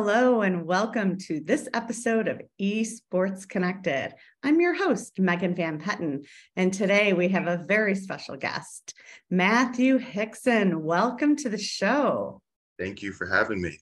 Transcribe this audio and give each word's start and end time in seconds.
Hello, 0.00 0.42
and 0.42 0.64
welcome 0.64 1.18
to 1.18 1.40
this 1.40 1.68
episode 1.74 2.28
of 2.28 2.40
Esports 2.62 3.48
Connected. 3.48 4.14
I'm 4.44 4.60
your 4.60 4.72
host, 4.72 5.18
Megan 5.18 5.56
Van 5.56 5.80
Petten, 5.80 6.24
and 6.54 6.72
today 6.72 7.14
we 7.14 7.26
have 7.30 7.48
a 7.48 7.64
very 7.66 7.96
special 7.96 8.36
guest, 8.36 8.94
Matthew 9.28 9.98
Hixon. 9.98 10.84
Welcome 10.84 11.34
to 11.38 11.48
the 11.48 11.58
show. 11.58 12.40
Thank 12.78 13.02
you 13.02 13.10
for 13.10 13.26
having 13.26 13.60
me. 13.60 13.76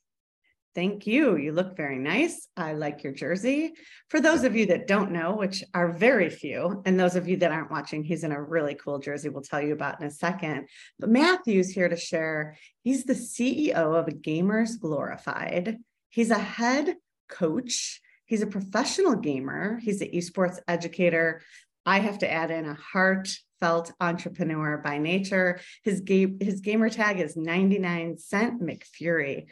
Thank 0.75 1.07
you. 1.07 1.37
You 1.37 1.53
look 1.53 1.77
very 1.77 1.99
nice. 1.99 2.49
I 2.57 2.73
like 2.73 3.05
your 3.05 3.13
jersey. 3.13 3.75
For 4.09 4.19
those 4.19 4.43
of 4.45 4.57
you 4.57 4.65
that 4.67 4.87
don't 4.87 5.13
know, 5.13 5.37
which 5.37 5.63
are 5.75 5.93
very 5.93 6.31
few, 6.31 6.81
and 6.87 6.99
those 6.99 7.15
of 7.15 7.29
you 7.29 7.37
that 7.39 7.53
aren't 7.53 7.71
watching, 7.71 8.03
he's 8.03 8.25
in 8.25 8.33
a 8.33 8.43
really 8.43 8.75
cool 8.75 9.01
jersey 9.01 9.29
we'll 9.29 9.43
tell 9.43 9.61
you 9.61 9.75
about 9.75 10.01
in 10.01 10.07
a 10.07 10.11
second. 10.11 10.67
But 10.99 11.11
Matthew's 11.11 11.69
here 11.69 11.91
to 11.91 11.97
share. 11.97 12.57
He's 12.85 13.05
the 13.05 13.13
CEO 13.13 13.75
of 13.75 14.07
Gamers 14.07 14.81
Glorified. 14.81 15.77
He's 16.11 16.31
a 16.31 16.39
head 16.39 16.97
coach. 17.29 18.01
He's 18.25 18.43
a 18.43 18.47
professional 18.47 19.17
gamer. 19.17 19.79
He's 19.79 20.01
an 20.01 20.11
esports 20.13 20.59
educator. 20.67 21.43
I 21.85 22.01
have 22.01 22.19
to 22.19 22.31
add 22.31 22.51
in 22.51 22.67
a 22.67 22.75
heartfelt 22.75 23.93
entrepreneur 24.01 24.79
by 24.79 24.99
nature. 24.99 25.61
His 25.85 26.01
game, 26.01 26.39
his 26.41 26.61
gamer 26.61 26.91
tag 26.91 27.21
is 27.21 27.37
99 27.37 28.19
Cent 28.19 28.61
McFury. 28.61 29.47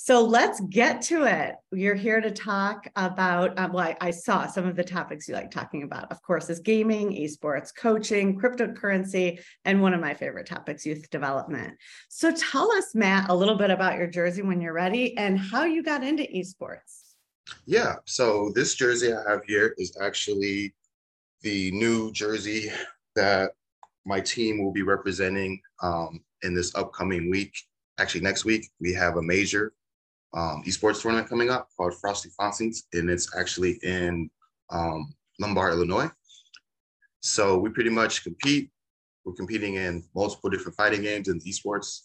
So 0.00 0.24
let's 0.24 0.60
get 0.60 1.02
to 1.02 1.24
it. 1.24 1.56
You're 1.72 1.96
here 1.96 2.20
to 2.20 2.30
talk 2.30 2.86
about, 2.94 3.58
um, 3.58 3.72
well, 3.72 3.84
I, 3.84 3.96
I, 4.00 4.10
saw 4.12 4.46
some 4.46 4.64
of 4.64 4.76
the 4.76 4.84
topics 4.84 5.26
you 5.26 5.34
like 5.34 5.50
talking 5.50 5.82
about. 5.82 6.12
Of 6.12 6.22
course, 6.22 6.48
is 6.48 6.60
gaming, 6.60 7.10
esports, 7.10 7.74
coaching, 7.74 8.38
cryptocurrency, 8.38 9.40
and 9.64 9.82
one 9.82 9.94
of 9.94 10.00
my 10.00 10.14
favorite 10.14 10.46
topics, 10.46 10.86
youth 10.86 11.10
development. 11.10 11.76
So 12.08 12.30
tell 12.30 12.70
us, 12.70 12.94
Matt, 12.94 13.28
a 13.28 13.34
little 13.34 13.56
bit 13.56 13.70
about 13.70 13.98
your 13.98 14.06
jersey 14.06 14.42
when 14.42 14.60
you're 14.60 14.72
ready 14.72 15.18
and 15.18 15.36
how 15.36 15.64
you 15.64 15.82
got 15.82 16.04
into 16.04 16.22
esports. 16.22 17.16
Yeah, 17.66 17.96
so 18.04 18.52
this 18.54 18.76
jersey 18.76 19.12
I 19.12 19.28
have 19.28 19.42
here 19.48 19.74
is 19.78 19.98
actually 20.00 20.76
the 21.42 21.72
new 21.72 22.12
jersey 22.12 22.70
that 23.16 23.50
my 24.06 24.20
team 24.20 24.62
will 24.62 24.72
be 24.72 24.82
representing 24.82 25.60
um, 25.82 26.20
in 26.42 26.54
this 26.54 26.72
upcoming 26.76 27.30
week. 27.30 27.52
Actually, 27.98 28.20
next 28.20 28.44
week, 28.44 28.70
we 28.80 28.92
have 28.92 29.16
a 29.16 29.22
major 29.22 29.72
um, 30.34 30.62
esports 30.66 31.00
tournament 31.00 31.28
coming 31.28 31.50
up 31.50 31.68
called 31.76 31.94
Frosty 31.94 32.30
Faustings, 32.38 32.82
and 32.92 33.08
it's 33.08 33.34
actually 33.36 33.78
in 33.82 34.30
um, 34.70 35.14
Lombard, 35.40 35.72
Illinois. 35.72 36.10
So 37.20 37.58
we 37.58 37.70
pretty 37.70 37.90
much 37.90 38.22
compete. 38.22 38.70
We're 39.24 39.34
competing 39.34 39.74
in 39.74 40.04
multiple 40.14 40.50
different 40.50 40.76
fighting 40.76 41.02
games 41.02 41.28
and 41.28 41.42
esports, 41.42 42.02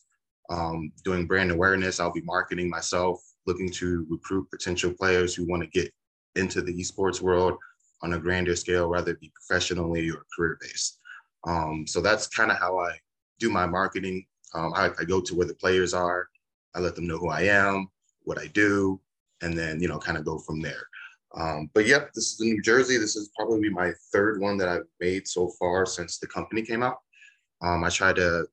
um, 0.50 0.92
doing 1.04 1.26
brand 1.26 1.52
awareness. 1.52 2.00
I'll 2.00 2.12
be 2.12 2.22
marketing 2.22 2.70
myself, 2.70 3.22
looking 3.46 3.70
to 3.72 4.06
recruit 4.10 4.50
potential 4.50 4.94
players 4.94 5.36
who 5.36 5.48
want 5.48 5.64
to 5.64 5.70
get 5.70 5.92
into 6.36 6.62
the 6.62 6.74
esports 6.74 7.22
world 7.22 7.58
on 8.02 8.14
a 8.14 8.20
grander 8.20 8.56
scale, 8.56 8.90
whether 8.90 9.12
it 9.12 9.20
be 9.20 9.32
professionally 9.34 10.10
or 10.10 10.26
career 10.36 10.58
based. 10.62 11.00
Um, 11.46 11.86
so 11.88 12.02
that's 12.02 12.28
kind 12.28 12.52
of 12.52 12.58
how 12.58 12.80
I 12.80 12.98
do 13.40 13.50
my 13.50 13.66
marketing. 13.66 14.26
Um, 14.54 14.74
I, 14.74 14.92
I, 15.00 15.04
go 15.04 15.20
to 15.20 15.36
where 15.36 15.48
the 15.48 15.56
players 15.56 15.94
are. 15.94 16.28
I 16.76 16.80
let 16.80 16.96
them 16.96 17.08
know 17.08 17.18
who 17.18 17.30
I 17.30 17.42
am 17.42 17.90
what 18.26 18.40
I 18.40 18.48
do, 18.48 19.00
and 19.42 19.58
then 19.58 19.80
you 19.82 19.88
know 19.88 20.00
kind 20.00 20.18
of 20.18 20.26
go 20.26 20.40
from 20.40 20.62
there. 20.62 20.88
Um, 21.36 21.70
but 21.74 21.88
yep, 21.88 22.14
this 22.14 22.32
is 22.32 22.38
the 22.38 22.46
New 22.46 22.62
Jersey. 22.62 22.98
This 22.98 23.16
is 23.16 23.32
probably 23.36 23.70
my 23.70 23.92
third 24.12 24.40
one 24.40 24.58
that 24.58 24.70
I've 24.70 24.88
made 25.00 25.28
so 25.28 25.50
far 25.60 25.86
since 25.86 26.20
the 26.20 26.28
company 26.28 26.62
came 26.62 26.84
out. 26.84 26.98
Um, 27.62 27.84
I 27.84 27.90
try 27.90 28.14
to 28.14 28.46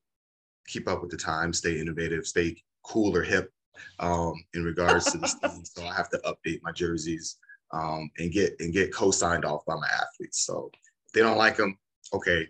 keep 0.67 0.87
up 0.87 1.01
with 1.01 1.11
the 1.11 1.17
time, 1.17 1.53
stay 1.53 1.79
innovative, 1.79 2.25
stay 2.25 2.55
cool 2.83 3.15
or 3.15 3.23
hip 3.23 3.51
um, 3.99 4.33
in 4.53 4.63
regards 4.63 5.11
to 5.11 5.17
this 5.17 5.35
thing. 5.35 5.63
So 5.63 5.85
I 5.85 5.93
have 5.93 6.09
to 6.09 6.17
update 6.19 6.61
my 6.63 6.71
jerseys 6.71 7.37
um, 7.71 8.09
and 8.17 8.31
get 8.31 8.55
and 8.59 8.73
get 8.73 8.93
co-signed 8.93 9.45
off 9.45 9.65
by 9.65 9.75
my 9.75 9.87
athletes. 9.87 10.45
So 10.45 10.71
if 11.05 11.11
they 11.13 11.21
don't 11.21 11.37
like 11.37 11.57
them, 11.57 11.77
okay, 12.13 12.47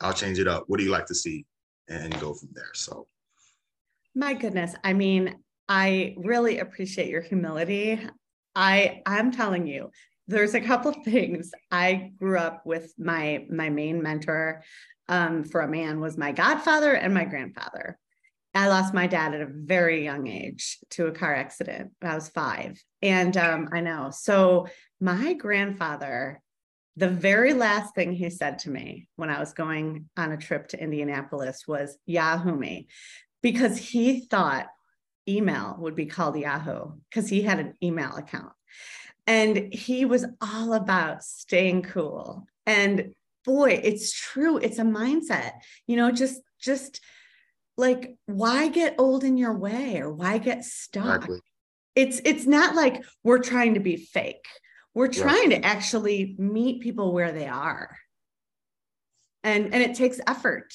I'll 0.00 0.12
change 0.12 0.38
it 0.38 0.48
up. 0.48 0.64
What 0.66 0.78
do 0.78 0.84
you 0.84 0.90
like 0.90 1.06
to 1.06 1.14
see? 1.14 1.46
And 1.88 2.18
go 2.18 2.32
from 2.32 2.48
there. 2.54 2.72
So 2.74 3.06
my 4.14 4.32
goodness. 4.32 4.74
I 4.84 4.92
mean, 4.92 5.36
I 5.68 6.14
really 6.18 6.58
appreciate 6.58 7.08
your 7.08 7.22
humility. 7.22 8.00
I 8.54 9.02
I'm 9.06 9.32
telling 9.32 9.66
you, 9.66 9.90
there's 10.28 10.54
a 10.54 10.60
couple 10.60 10.90
of 10.90 10.96
things. 11.04 11.50
I 11.70 12.12
grew 12.18 12.38
up 12.38 12.64
with 12.64 12.92
my 12.98 13.46
my 13.50 13.70
main 13.70 14.02
mentor 14.02 14.62
um, 15.08 15.44
for 15.44 15.60
a 15.60 15.68
man 15.68 16.00
was 16.00 16.16
my 16.16 16.32
godfather 16.32 16.94
and 16.94 17.12
my 17.12 17.24
grandfather. 17.24 17.98
I 18.56 18.68
lost 18.68 18.94
my 18.94 19.08
dad 19.08 19.34
at 19.34 19.40
a 19.40 19.48
very 19.50 20.04
young 20.04 20.28
age 20.28 20.78
to 20.90 21.06
a 21.06 21.12
car 21.12 21.34
accident. 21.34 21.90
I 22.00 22.14
was 22.14 22.28
five, 22.28 22.80
and 23.02 23.36
um, 23.36 23.68
I 23.72 23.80
know. 23.80 24.10
So 24.12 24.68
my 25.00 25.32
grandfather, 25.32 26.40
the 26.96 27.08
very 27.08 27.52
last 27.52 27.96
thing 27.96 28.12
he 28.12 28.30
said 28.30 28.60
to 28.60 28.70
me 28.70 29.08
when 29.16 29.28
I 29.28 29.40
was 29.40 29.54
going 29.54 30.08
on 30.16 30.30
a 30.30 30.36
trip 30.36 30.68
to 30.68 30.80
Indianapolis 30.80 31.64
was 31.66 31.98
"Yahoo 32.06 32.54
me," 32.54 32.86
because 33.42 33.76
he 33.76 34.20
thought 34.20 34.68
email 35.28 35.76
would 35.78 35.94
be 35.94 36.06
called 36.06 36.36
Yahoo 36.36 36.92
because 37.08 37.28
he 37.28 37.42
had 37.42 37.58
an 37.58 37.74
email 37.82 38.14
account. 38.16 38.52
And 39.26 39.72
he 39.72 40.04
was 40.04 40.26
all 40.40 40.74
about 40.74 41.24
staying 41.24 41.82
cool. 41.82 42.46
And 42.66 43.14
boy, 43.44 43.80
it's 43.82 44.12
true. 44.12 44.58
It's 44.58 44.78
a 44.78 44.84
mindset, 44.84 45.52
you 45.86 45.96
know, 45.96 46.10
just, 46.10 46.40
just 46.60 47.00
like, 47.76 48.16
why 48.26 48.68
get 48.68 48.96
old 48.98 49.24
in 49.24 49.36
your 49.36 49.56
way 49.56 49.98
or 49.98 50.12
why 50.12 50.38
get 50.38 50.64
stuck? 50.64 51.16
Exactly. 51.16 51.40
It's, 51.94 52.20
it's 52.24 52.46
not 52.46 52.74
like 52.74 53.04
we're 53.22 53.38
trying 53.38 53.74
to 53.74 53.80
be 53.80 53.96
fake. 53.96 54.46
We're 54.94 55.08
trying 55.08 55.50
to 55.50 55.64
actually 55.64 56.36
meet 56.38 56.82
people 56.82 57.12
where 57.12 57.32
they 57.32 57.48
are. 57.48 57.96
And, 59.42 59.74
and 59.74 59.82
it 59.82 59.94
takes 59.94 60.20
effort. 60.26 60.72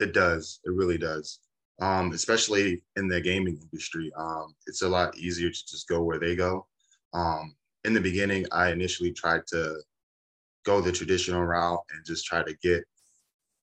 It 0.00 0.14
does. 0.14 0.60
It 0.64 0.72
really 0.72 0.98
does 0.98 1.38
um, 1.80 2.12
especially 2.12 2.82
in 2.96 3.08
the 3.08 3.20
gaming 3.20 3.58
industry. 3.60 4.12
Um, 4.16 4.54
it's 4.66 4.82
a 4.82 4.88
lot 4.88 5.16
easier 5.16 5.50
to 5.50 5.66
just 5.66 5.88
go 5.88 6.02
where 6.02 6.18
they 6.18 6.36
go. 6.36 6.66
Um, 7.14 7.54
in 7.84 7.94
the 7.94 8.00
beginning, 8.00 8.46
I 8.52 8.70
initially 8.70 9.12
tried 9.12 9.46
to 9.48 9.80
go 10.64 10.80
the 10.80 10.92
traditional 10.92 11.42
route 11.42 11.82
and 11.92 12.04
just 12.06 12.24
try 12.24 12.42
to 12.42 12.54
get 12.62 12.84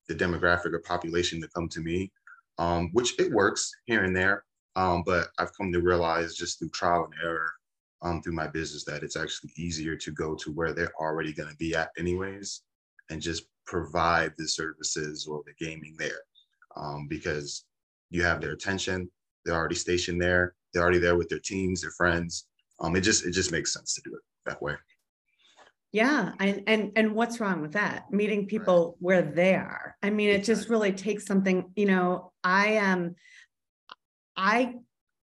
the 0.08 0.14
demographic 0.14 0.74
or 0.74 0.80
population 0.80 1.40
to 1.40 1.48
come 1.48 1.68
to 1.68 1.80
me, 1.80 2.12
um, 2.58 2.90
which 2.92 3.18
it 3.18 3.32
works 3.32 3.70
here 3.86 4.04
and 4.04 4.14
there. 4.14 4.44
Um, 4.76 5.02
but 5.06 5.28
I've 5.38 5.56
come 5.56 5.72
to 5.72 5.80
realize 5.80 6.34
just 6.34 6.58
through 6.58 6.70
trial 6.70 7.04
and 7.04 7.14
error 7.24 7.50
um, 8.02 8.22
through 8.22 8.34
my 8.34 8.46
business 8.46 8.84
that 8.84 9.02
it's 9.02 9.16
actually 9.16 9.50
easier 9.56 9.96
to 9.96 10.10
go 10.10 10.34
to 10.34 10.52
where 10.52 10.72
they're 10.72 10.94
already 11.00 11.32
going 11.32 11.48
to 11.48 11.56
be 11.56 11.74
at, 11.74 11.90
anyways, 11.98 12.62
and 13.10 13.20
just 13.20 13.44
provide 13.66 14.32
the 14.36 14.46
services 14.46 15.26
or 15.26 15.42
the 15.46 15.64
gaming 15.64 15.96
there. 15.98 16.20
Because 17.08 17.64
you 18.10 18.22
have 18.22 18.40
their 18.40 18.52
attention. 18.52 19.10
They're 19.44 19.54
already 19.54 19.74
stationed 19.74 20.20
there. 20.20 20.54
They're 20.72 20.82
already 20.82 20.98
there 20.98 21.16
with 21.16 21.28
their 21.28 21.38
teams, 21.38 21.80
their 21.80 21.90
friends. 21.92 22.46
Um, 22.80 22.96
it 22.96 23.00
just 23.00 23.24
it 23.24 23.32
just 23.32 23.52
makes 23.52 23.72
sense 23.72 23.94
to 23.94 24.02
do 24.02 24.14
it 24.14 24.20
that 24.46 24.62
way. 24.62 24.74
Yeah, 25.92 26.32
and 26.38 26.62
and 26.66 26.92
and 26.96 27.14
what's 27.14 27.40
wrong 27.40 27.60
with 27.62 27.72
that? 27.72 28.10
Meeting 28.10 28.46
people 28.46 28.88
right. 28.88 28.96
where 29.00 29.22
they 29.22 29.54
are. 29.54 29.96
I 30.02 30.10
mean, 30.10 30.30
it 30.30 30.44
just 30.44 30.68
really 30.68 30.92
takes 30.92 31.26
something. 31.26 31.72
You 31.76 31.86
know, 31.86 32.32
I 32.44 32.68
am. 32.72 32.98
Um, 32.98 33.14
I 34.36 34.74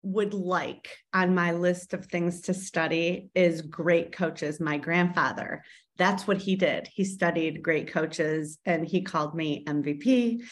would 0.03 0.33
like 0.33 0.89
on 1.13 1.33
my 1.33 1.51
list 1.51 1.93
of 1.93 2.05
things 2.05 2.41
to 2.41 2.53
study 2.53 3.29
is 3.33 3.61
great 3.61 4.11
coaches. 4.11 4.59
My 4.59 4.77
grandfather, 4.77 5.63
that's 5.97 6.27
what 6.27 6.37
he 6.37 6.55
did. 6.55 6.87
He 6.93 7.03
studied 7.03 7.63
great 7.63 7.91
coaches 7.91 8.59
and 8.65 8.85
he 8.87 9.01
called 9.01 9.35
me 9.35 9.65
MVP. 9.65 10.43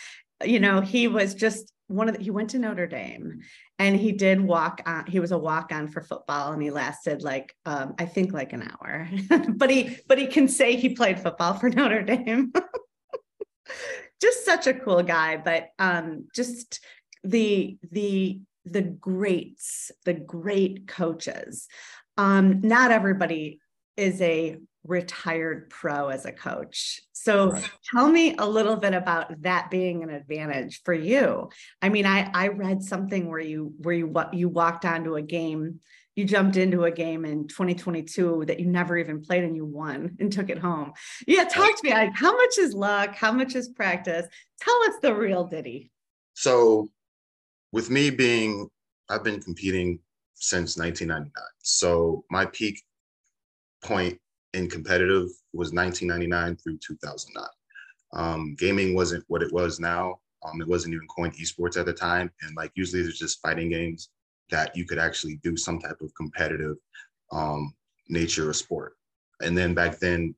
You 0.43 0.59
know, 0.59 0.81
he 0.81 1.07
was 1.07 1.35
just 1.35 1.71
one 1.87 2.09
of 2.09 2.17
the, 2.17 2.23
he 2.23 2.31
went 2.31 2.49
to 2.51 2.59
Notre 2.59 2.87
Dame 2.87 3.41
and 3.77 3.95
he 3.95 4.11
did 4.11 4.41
walk 4.41 4.81
on 4.85 5.05
he 5.05 5.19
was 5.19 5.31
a 5.31 5.37
walk 5.37 5.71
on 5.71 5.87
for 5.87 6.01
football 6.01 6.51
and 6.51 6.61
he 6.61 6.71
lasted 6.71 7.21
like 7.21 7.55
um, 7.65 7.93
I 7.99 8.05
think 8.05 8.33
like 8.33 8.53
an 8.53 8.63
hour. 8.63 9.09
But 9.55 9.69
he 9.69 9.97
but 10.07 10.17
he 10.17 10.27
can 10.27 10.47
say 10.47 10.75
he 10.75 10.95
played 10.95 11.19
football 11.19 11.53
for 11.53 11.69
Notre 11.71 12.01
Dame. 12.01 12.51
Just 14.21 14.45
such 14.45 14.67
a 14.67 14.73
cool 14.73 15.03
guy 15.03 15.37
but 15.37 15.69
um 15.77 16.27
just 16.33 16.79
the 17.23 17.77
the 17.91 18.39
the 18.63 18.81
greats 18.81 19.91
the 20.05 20.13
great 20.13 20.87
coaches. 20.87 21.67
Um 22.17 22.61
not 22.61 22.91
everybody 22.91 23.59
is 23.97 24.21
a 24.21 24.57
retired 24.83 25.69
pro 25.69 26.09
as 26.09 26.25
a 26.25 26.31
coach. 26.31 27.01
So 27.13 27.51
right. 27.51 27.71
tell 27.91 28.07
me 28.07 28.35
a 28.37 28.47
little 28.47 28.75
bit 28.75 28.93
about 28.93 29.41
that 29.41 29.71
being 29.71 30.03
an 30.03 30.11
advantage 30.11 30.81
for 30.83 30.93
you. 30.93 31.49
I 31.81 31.89
mean, 31.89 32.05
I 32.05 32.29
I 32.33 32.49
read 32.49 32.83
something 32.83 33.29
where 33.29 33.39
you 33.39 33.73
where 33.79 33.95
you 33.95 34.13
you 34.31 34.47
walked 34.47 34.85
onto 34.85 35.15
a 35.15 35.21
game, 35.21 35.79
you 36.15 36.25
jumped 36.25 36.55
into 36.55 36.83
a 36.85 36.91
game 36.91 37.25
in 37.25 37.47
2022 37.47 38.45
that 38.47 38.59
you 38.59 38.67
never 38.67 38.97
even 38.97 39.21
played 39.21 39.43
and 39.43 39.55
you 39.55 39.65
won 39.65 40.15
and 40.19 40.31
took 40.31 40.49
it 40.49 40.59
home. 40.59 40.93
Yeah, 41.27 41.43
talk 41.45 41.75
to 41.77 41.83
me. 41.83 41.91
Like, 41.91 42.15
how 42.15 42.35
much 42.35 42.57
is 42.57 42.73
luck? 42.73 43.15
How 43.15 43.31
much 43.31 43.55
is 43.55 43.69
practice? 43.69 44.27
Tell 44.61 44.83
us 44.83 44.95
the 45.01 45.13
real 45.13 45.45
ditty. 45.45 45.91
So, 46.33 46.89
with 47.71 47.89
me 47.89 48.11
being, 48.11 48.69
I've 49.09 49.23
been 49.23 49.41
competing 49.41 49.99
since 50.35 50.77
1999. 50.77 51.31
So 51.59 52.23
my 52.29 52.45
peak 52.45 52.81
point 53.85 54.19
in 54.53 54.69
competitive 54.69 55.29
was 55.53 55.73
1999 55.73 56.57
through 56.57 56.77
2009. 56.85 57.45
Um, 58.13 58.55
gaming 58.57 58.95
wasn't 58.95 59.23
what 59.27 59.41
it 59.41 59.51
was 59.51 59.79
now. 59.79 60.19
Um, 60.45 60.61
it 60.61 60.67
wasn't 60.67 60.93
even 60.93 61.07
coined 61.07 61.33
esports 61.33 61.77
at 61.77 61.85
the 61.85 61.93
time. 61.93 62.31
And 62.41 62.55
like 62.55 62.71
usually 62.75 63.01
there's 63.01 63.19
just 63.19 63.41
fighting 63.41 63.69
games 63.69 64.09
that 64.49 64.75
you 64.75 64.85
could 64.85 64.99
actually 64.99 65.39
do 65.43 65.57
some 65.57 65.79
type 65.79 65.99
of 66.01 66.13
competitive 66.15 66.77
um, 67.31 67.73
nature 68.07 68.49
of 68.49 68.55
sport. 68.55 68.93
And 69.41 69.57
then 69.57 69.73
back 69.73 69.99
then, 69.99 70.35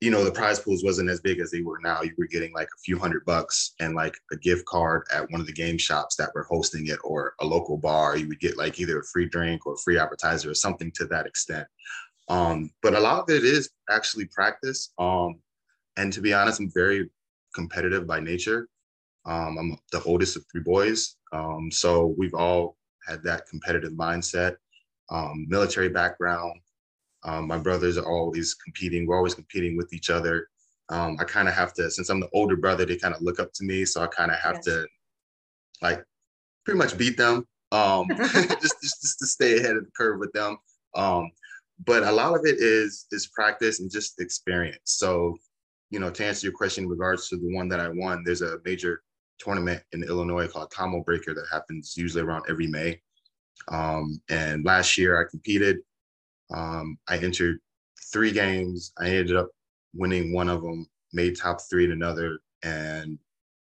you 0.00 0.10
know, 0.10 0.24
the 0.24 0.32
prize 0.32 0.58
pools 0.58 0.84
wasn't 0.84 1.10
as 1.10 1.20
big 1.20 1.38
as 1.38 1.50
they 1.50 1.62
were 1.62 1.78
now. 1.82 2.02
You 2.02 2.12
were 2.18 2.26
getting 2.26 2.52
like 2.52 2.66
a 2.66 2.82
few 2.84 2.98
hundred 2.98 3.24
bucks 3.24 3.74
and 3.80 3.94
like 3.94 4.14
a 4.32 4.36
gift 4.36 4.66
card 4.66 5.04
at 5.14 5.30
one 5.30 5.40
of 5.40 5.46
the 5.46 5.52
game 5.52 5.78
shops 5.78 6.16
that 6.16 6.30
were 6.34 6.42
hosting 6.42 6.88
it 6.88 6.98
or 7.04 7.34
a 7.40 7.46
local 7.46 7.78
bar. 7.78 8.16
You 8.16 8.28
would 8.28 8.40
get 8.40 8.58
like 8.58 8.80
either 8.80 8.98
a 8.98 9.04
free 9.04 9.26
drink 9.26 9.66
or 9.66 9.74
a 9.74 9.78
free 9.78 9.98
appetizer 9.98 10.50
or 10.50 10.54
something 10.54 10.90
to 10.96 11.06
that 11.06 11.26
extent. 11.26 11.66
Um, 12.28 12.70
but 12.82 12.94
a 12.94 13.00
lot 13.00 13.20
of 13.20 13.30
it 13.30 13.44
is 13.44 13.70
actually 13.90 14.26
practice. 14.26 14.92
Um, 14.98 15.40
and 15.96 16.12
to 16.12 16.20
be 16.20 16.32
honest, 16.32 16.60
I'm 16.60 16.70
very 16.72 17.10
competitive 17.54 18.06
by 18.06 18.20
nature. 18.20 18.68
Um, 19.26 19.56
I'm 19.58 19.78
the 19.92 20.02
oldest 20.04 20.36
of 20.36 20.44
three 20.50 20.62
boys. 20.62 21.16
Um, 21.32 21.70
so 21.70 22.14
we've 22.18 22.34
all 22.34 22.76
had 23.06 23.22
that 23.24 23.46
competitive 23.48 23.92
mindset, 23.92 24.56
um, 25.10 25.46
military 25.48 25.88
background. 25.88 26.60
Um, 27.24 27.46
my 27.46 27.58
brothers 27.58 27.96
are 27.96 28.06
always 28.06 28.54
competing. 28.54 29.06
We're 29.06 29.16
always 29.16 29.34
competing 29.34 29.76
with 29.76 29.92
each 29.92 30.10
other. 30.10 30.48
Um, 30.90 31.16
I 31.18 31.24
kind 31.24 31.48
of 31.48 31.54
have 31.54 31.72
to, 31.74 31.90
since 31.90 32.10
I'm 32.10 32.20
the 32.20 32.28
older 32.34 32.56
brother, 32.56 32.84
they 32.84 32.96
kind 32.96 33.14
of 33.14 33.22
look 33.22 33.40
up 33.40 33.52
to 33.54 33.64
me. 33.64 33.84
So 33.86 34.02
I 34.02 34.06
kind 34.08 34.30
of 34.30 34.38
have 34.38 34.56
yes. 34.56 34.64
to 34.66 34.86
like 35.80 36.04
pretty 36.64 36.78
much 36.78 36.98
beat 36.98 37.16
them 37.16 37.46
um, 37.74 38.06
just, 38.16 38.80
just, 38.82 39.02
just 39.02 39.18
to 39.18 39.26
stay 39.26 39.58
ahead 39.58 39.76
of 39.76 39.84
the 39.84 39.90
curve 39.96 40.20
with 40.20 40.32
them. 40.32 40.56
But 41.86 42.02
a 42.04 42.12
lot 42.12 42.34
of 42.34 42.44
it 42.44 42.56
is 42.58 43.06
is 43.10 43.26
practice 43.28 43.80
and 43.80 43.90
just 43.90 44.20
experience. 44.20 44.78
So, 44.84 45.36
you 45.90 45.98
know, 45.98 46.10
to 46.10 46.24
answer 46.24 46.46
your 46.46 46.56
question 46.56 46.84
in 46.84 46.90
regards 46.90 47.28
to 47.28 47.36
the 47.36 47.54
one 47.54 47.68
that 47.68 47.80
I 47.80 47.88
won, 47.88 48.22
there's 48.24 48.42
a 48.42 48.58
major 48.64 49.02
tournament 49.38 49.82
in 49.92 50.02
Illinois 50.04 50.48
called 50.48 50.70
Combo 50.70 51.02
Breaker 51.02 51.34
that 51.34 51.46
happens 51.50 51.94
usually 51.96 52.22
around 52.22 52.44
every 52.48 52.66
May. 52.66 53.00
Um, 53.68 54.20
and 54.28 54.64
last 54.64 54.96
year 54.96 55.20
I 55.20 55.28
competed. 55.28 55.78
Um, 56.52 56.98
I 57.08 57.18
entered 57.18 57.58
three 58.12 58.32
games. 58.32 58.92
I 58.98 59.08
ended 59.08 59.36
up 59.36 59.48
winning 59.94 60.32
one 60.32 60.48
of 60.48 60.62
them, 60.62 60.86
made 61.12 61.36
top 61.36 61.60
three 61.68 61.84
in 61.84 61.92
another, 61.92 62.38
and 62.62 63.18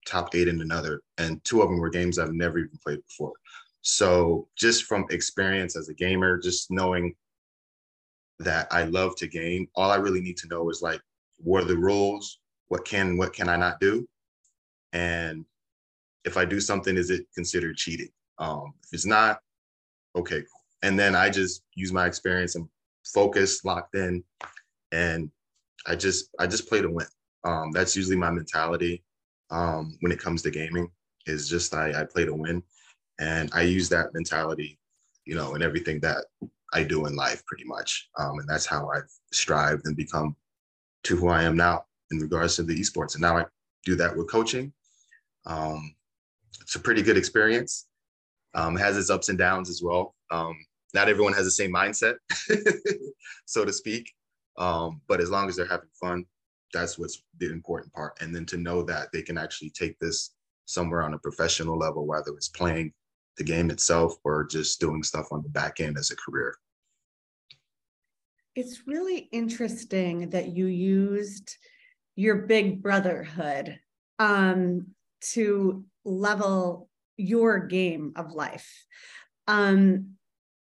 top 0.05 0.33
eight 0.35 0.47
in 0.47 0.61
another. 0.61 1.01
And 1.17 1.43
two 1.43 1.61
of 1.61 1.69
them 1.69 1.79
were 1.79 1.89
games 1.89 2.17
I've 2.17 2.33
never 2.33 2.59
even 2.59 2.79
played 2.83 2.99
before. 3.07 3.33
So 3.81 4.47
just 4.57 4.85
from 4.85 5.05
experience 5.09 5.75
as 5.75 5.89
a 5.89 5.93
gamer, 5.93 6.37
just 6.37 6.71
knowing 6.71 7.15
that 8.43 8.67
I 8.71 8.83
love 8.83 9.15
to 9.17 9.27
game, 9.27 9.67
all 9.75 9.91
I 9.91 9.95
really 9.95 10.21
need 10.21 10.37
to 10.37 10.47
know 10.47 10.69
is 10.69 10.81
like, 10.81 11.01
what 11.37 11.63
are 11.63 11.67
the 11.67 11.77
rules? 11.77 12.39
What 12.67 12.85
can, 12.85 13.17
what 13.17 13.33
can 13.33 13.49
I 13.49 13.55
not 13.55 13.79
do? 13.79 14.07
And 14.93 15.45
if 16.25 16.37
I 16.37 16.45
do 16.45 16.59
something, 16.59 16.97
is 16.97 17.09
it 17.09 17.25
considered 17.33 17.77
cheating? 17.77 18.09
Um, 18.37 18.73
if 18.83 18.93
it's 18.93 19.05
not, 19.05 19.39
okay, 20.15 20.41
cool. 20.41 20.61
And 20.83 20.97
then 20.97 21.15
I 21.15 21.29
just 21.29 21.63
use 21.75 21.91
my 21.91 22.05
experience 22.05 22.55
and 22.55 22.67
focus, 23.05 23.63
locked 23.63 23.95
in, 23.95 24.23
and 24.91 25.29
I 25.87 25.95
just 25.95 26.29
I 26.39 26.47
just 26.47 26.67
play 26.67 26.81
to 26.81 26.89
win. 26.89 27.07
Um, 27.43 27.71
that's 27.71 27.95
usually 27.95 28.17
my 28.17 28.31
mentality 28.31 29.03
um, 29.49 29.97
when 30.01 30.11
it 30.11 30.19
comes 30.19 30.41
to 30.43 30.51
gaming. 30.51 30.89
Is 31.27 31.47
just 31.47 31.73
I, 31.75 32.01
I 32.01 32.03
play 32.05 32.25
to 32.25 32.33
win, 32.33 32.63
and 33.19 33.51
I 33.53 33.61
use 33.61 33.89
that 33.89 34.13
mentality, 34.13 34.79
you 35.25 35.35
know, 35.35 35.53
in 35.53 35.61
everything 35.61 35.99
that 35.99 36.25
I 36.73 36.83
do 36.83 37.05
in 37.05 37.15
life, 37.15 37.45
pretty 37.45 37.65
much. 37.65 38.09
Um, 38.19 38.39
and 38.39 38.47
that's 38.47 38.65
how 38.65 38.89
I've 38.89 39.09
strived 39.31 39.85
and 39.85 39.95
become 39.95 40.35
to 41.03 41.15
who 41.15 41.29
I 41.29 41.43
am 41.43 41.55
now 41.55 41.85
in 42.11 42.19
regards 42.19 42.55
to 42.55 42.63
the 42.63 42.77
esports. 42.79 43.15
And 43.15 43.21
now 43.21 43.37
I 43.37 43.45
do 43.85 43.95
that 43.95 44.15
with 44.15 44.29
coaching. 44.29 44.71
Um, 45.45 45.95
it's 46.61 46.75
a 46.75 46.79
pretty 46.79 47.01
good 47.01 47.17
experience. 47.17 47.87
Um, 48.53 48.75
has 48.75 48.97
its 48.97 49.09
ups 49.09 49.29
and 49.29 49.37
downs 49.37 49.69
as 49.69 49.81
well. 49.81 50.15
Um, 50.29 50.55
not 50.93 51.07
everyone 51.07 51.33
has 51.33 51.45
the 51.45 51.51
same 51.51 51.73
mindset, 51.73 52.15
so 53.45 53.63
to 53.63 53.71
speak. 53.71 54.11
Um, 54.57 55.01
but 55.07 55.21
as 55.21 55.29
long 55.29 55.47
as 55.47 55.55
they're 55.55 55.65
having 55.65 55.89
fun, 55.99 56.25
that's 56.73 56.97
what's 56.97 57.23
the 57.39 57.49
important 57.49 57.93
part. 57.93 58.17
And 58.21 58.35
then 58.35 58.45
to 58.47 58.57
know 58.57 58.83
that 58.83 59.07
they 59.13 59.21
can 59.21 59.37
actually 59.37 59.69
take 59.69 59.97
this 59.99 60.31
somewhere 60.65 61.03
on 61.03 61.13
a 61.13 61.19
professional 61.19 61.77
level, 61.77 62.05
whether 62.05 62.31
it's 62.31 62.49
playing 62.49 62.93
the 63.37 63.43
game 63.43 63.69
itself 63.69 64.15
or 64.23 64.45
just 64.45 64.79
doing 64.79 65.03
stuff 65.03 65.27
on 65.31 65.41
the 65.41 65.49
back 65.49 65.79
end 65.79 65.97
as 65.97 66.11
a 66.11 66.15
career. 66.15 66.55
It's 68.55 68.85
really 68.85 69.29
interesting 69.31 70.31
that 70.31 70.49
you 70.49 70.65
used 70.65 71.55
your 72.15 72.35
big 72.35 72.83
brotherhood 72.83 73.79
um, 74.19 74.87
to 75.21 75.85
level 76.03 76.89
your 77.15 77.59
game 77.59 78.11
of 78.15 78.33
life. 78.33 78.85
Um, 79.47 80.17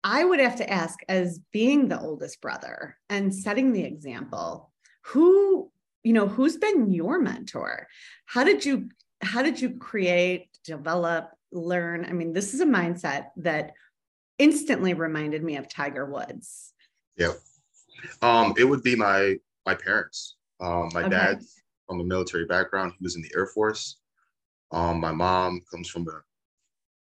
I 0.04 0.24
would 0.24 0.40
have 0.40 0.56
to 0.56 0.70
ask, 0.70 0.98
as 1.08 1.40
being 1.52 1.88
the 1.88 2.00
oldest 2.00 2.40
brother 2.40 2.96
and 3.08 3.34
setting 3.34 3.72
the 3.72 3.84
example, 3.84 4.72
who, 5.06 5.70
you 6.02 6.12
know, 6.12 6.28
who's 6.28 6.56
been 6.56 6.92
your 6.92 7.20
mentor? 7.20 7.88
How 8.26 8.44
did 8.44 8.64
you, 8.64 8.88
how 9.20 9.42
did 9.42 9.60
you 9.60 9.78
create, 9.78 10.51
develop, 10.64 11.30
learn? 11.50 12.04
I 12.04 12.12
mean, 12.12 12.32
this 12.32 12.54
is 12.54 12.60
a 12.60 12.66
mindset 12.66 13.28
that 13.36 13.72
instantly 14.38 14.94
reminded 14.94 15.42
me 15.42 15.56
of 15.56 15.68
Tiger 15.68 16.06
Woods. 16.06 16.72
Yeah. 17.16 17.32
Um, 18.20 18.54
it 18.58 18.64
would 18.64 18.82
be 18.82 18.96
my 18.96 19.36
my 19.66 19.74
parents. 19.74 20.36
Um, 20.60 20.90
my 20.92 21.02
okay. 21.02 21.10
dad's 21.10 21.54
from 21.86 22.00
a 22.00 22.04
military 22.04 22.46
background. 22.46 22.92
He 22.98 23.04
was 23.04 23.16
in 23.16 23.22
the 23.22 23.32
Air 23.36 23.46
Force. 23.46 23.98
Um, 24.72 25.00
my 25.00 25.12
mom 25.12 25.62
comes 25.70 25.88
from 25.88 26.08
a 26.08 26.22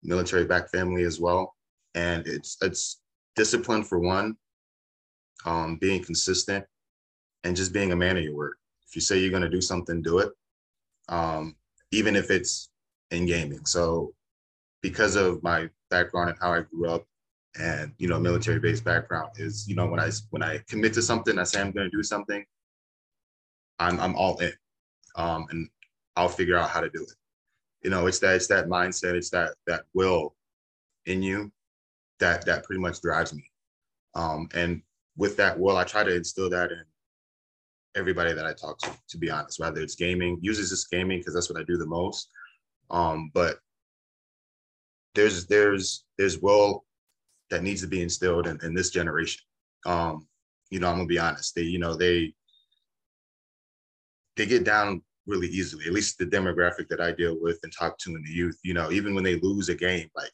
military 0.03 0.45
back 0.45 0.71
family 0.71 1.05
as 1.05 1.21
well, 1.21 1.55
and 1.95 2.27
it's 2.27 2.57
it's 2.63 3.01
discipline 3.37 3.85
for 3.85 3.99
one, 3.99 4.37
um, 5.45 5.77
being 5.77 6.03
consistent, 6.03 6.65
and 7.45 7.55
just 7.55 7.73
being 7.73 7.93
a 7.93 7.97
man 7.97 8.17
of 8.17 8.25
your 8.25 8.35
word. 8.35 8.55
If 8.89 8.97
you 8.97 9.01
say 9.01 9.19
you're 9.19 9.31
going 9.31 9.43
to 9.43 9.49
do 9.49 9.61
something, 9.61 10.03
do 10.03 10.19
it, 10.19 10.31
um, 11.09 11.55
even 11.93 12.17
if 12.17 12.31
it's 12.31 12.71
in 13.11 13.27
gaming. 13.27 13.65
So, 13.65 14.15
because 14.83 15.17
of 15.17 15.43
my 15.43 15.69
background 15.91 16.31
and 16.31 16.39
how 16.41 16.53
I 16.53 16.61
grew 16.61 16.89
up, 16.89 17.05
and 17.59 17.93
you 17.99 18.09
know, 18.09 18.19
military 18.21 18.61
based 18.61 18.85
background 18.85 19.31
is 19.37 19.67
you 19.69 19.75
know 19.75 19.87
when 19.87 20.01
I 20.01 20.11
when 20.31 20.43
I 20.43 20.59
commit 20.69 20.95
to 20.95 21.03
something, 21.03 21.39
I 21.39 21.45
say 21.45 21.61
I'm 21.61 21.73
going 21.73 21.91
to 21.91 21.97
do 21.97 22.03
something. 22.03 22.45
I'm 23.79 23.99
I'm 24.01 24.15
all 24.17 24.39
in, 24.39 24.53
um, 25.17 25.47
and 25.51 25.69
I'll 26.17 26.29
figure 26.29 26.57
out 26.57 26.71
how 26.71 26.81
to 26.81 26.91
do 26.91 27.03
it 27.03 27.13
you 27.83 27.91
know 27.91 28.07
it's 28.07 28.19
that 28.19 28.35
it's 28.35 28.47
that 28.47 28.69
mindset 28.69 29.15
it's 29.15 29.31
that 29.31 29.55
that 29.67 29.83
will 29.95 30.35
in 31.07 31.23
you 31.23 31.51
that 32.19 32.45
that 32.45 32.65
pretty 32.65 32.81
much 32.81 33.01
drives 33.01 33.35
me 33.35 33.45
um 34.15 34.49
and 34.55 34.83
with 35.17 35.37
that 35.37 35.59
will 35.59 35.77
i 35.77 35.85
try 35.85 36.03
to 36.03 36.15
instill 36.15 36.51
that 36.51 36.71
in 36.73 36.83
everybody 37.97 38.33
that 38.33 38.47
i 38.47 38.53
talk 38.53 38.79
to 38.79 38.91
to 39.09 39.19
be 39.19 39.31
honest 39.31 39.61
whether 39.61 39.81
it's 39.81 39.95
gaming 39.95 40.39
uses 40.41 40.71
this 40.71 40.87
gaming 40.87 41.19
because 41.19 41.35
that's 41.35 41.51
what 41.51 41.61
i 41.61 41.65
do 41.65 41.77
the 41.77 41.87
most 41.87 42.31
um 42.91 43.31
but 43.35 43.59
there's 45.15 45.47
there's 45.47 46.05
there's 46.17 46.39
will 46.39 46.85
that 47.51 47.63
needs 47.63 47.81
to 47.81 47.87
be 47.87 48.03
instilled 48.03 48.47
in, 48.47 48.59
in 48.63 48.75
this 48.75 48.91
generation 48.91 49.43
um 49.87 50.27
you 50.71 50.81
know 50.81 50.89
i'm 50.89 50.97
gonna 50.97 51.07
be 51.07 51.19
honest 51.19 51.55
they 51.55 51.63
you 51.63 51.79
know 51.79 51.95
they 51.95 52.33
they 54.37 54.47
get 54.47 54.65
down 54.65 55.03
really 55.29 55.49
easily, 55.49 55.85
at 55.87 55.93
least 55.93 56.19
the 56.19 56.25
demographic 56.25 56.89
that 56.89 57.01
I 57.01 57.13
deal 57.13 57.37
with 57.39 57.61
and 57.63 57.73
talk 57.73 57.99
to 57.99 58.17
in 58.17 58.23
the 58.23 58.31
youth, 58.31 58.59
you 58.65 58.73
know, 58.73 58.91
even 58.91 59.15
when 59.15 59.23
they 59.23 59.39
lose 59.39 59.69
a 59.69 59.75
game, 59.75 60.09
like 60.17 60.33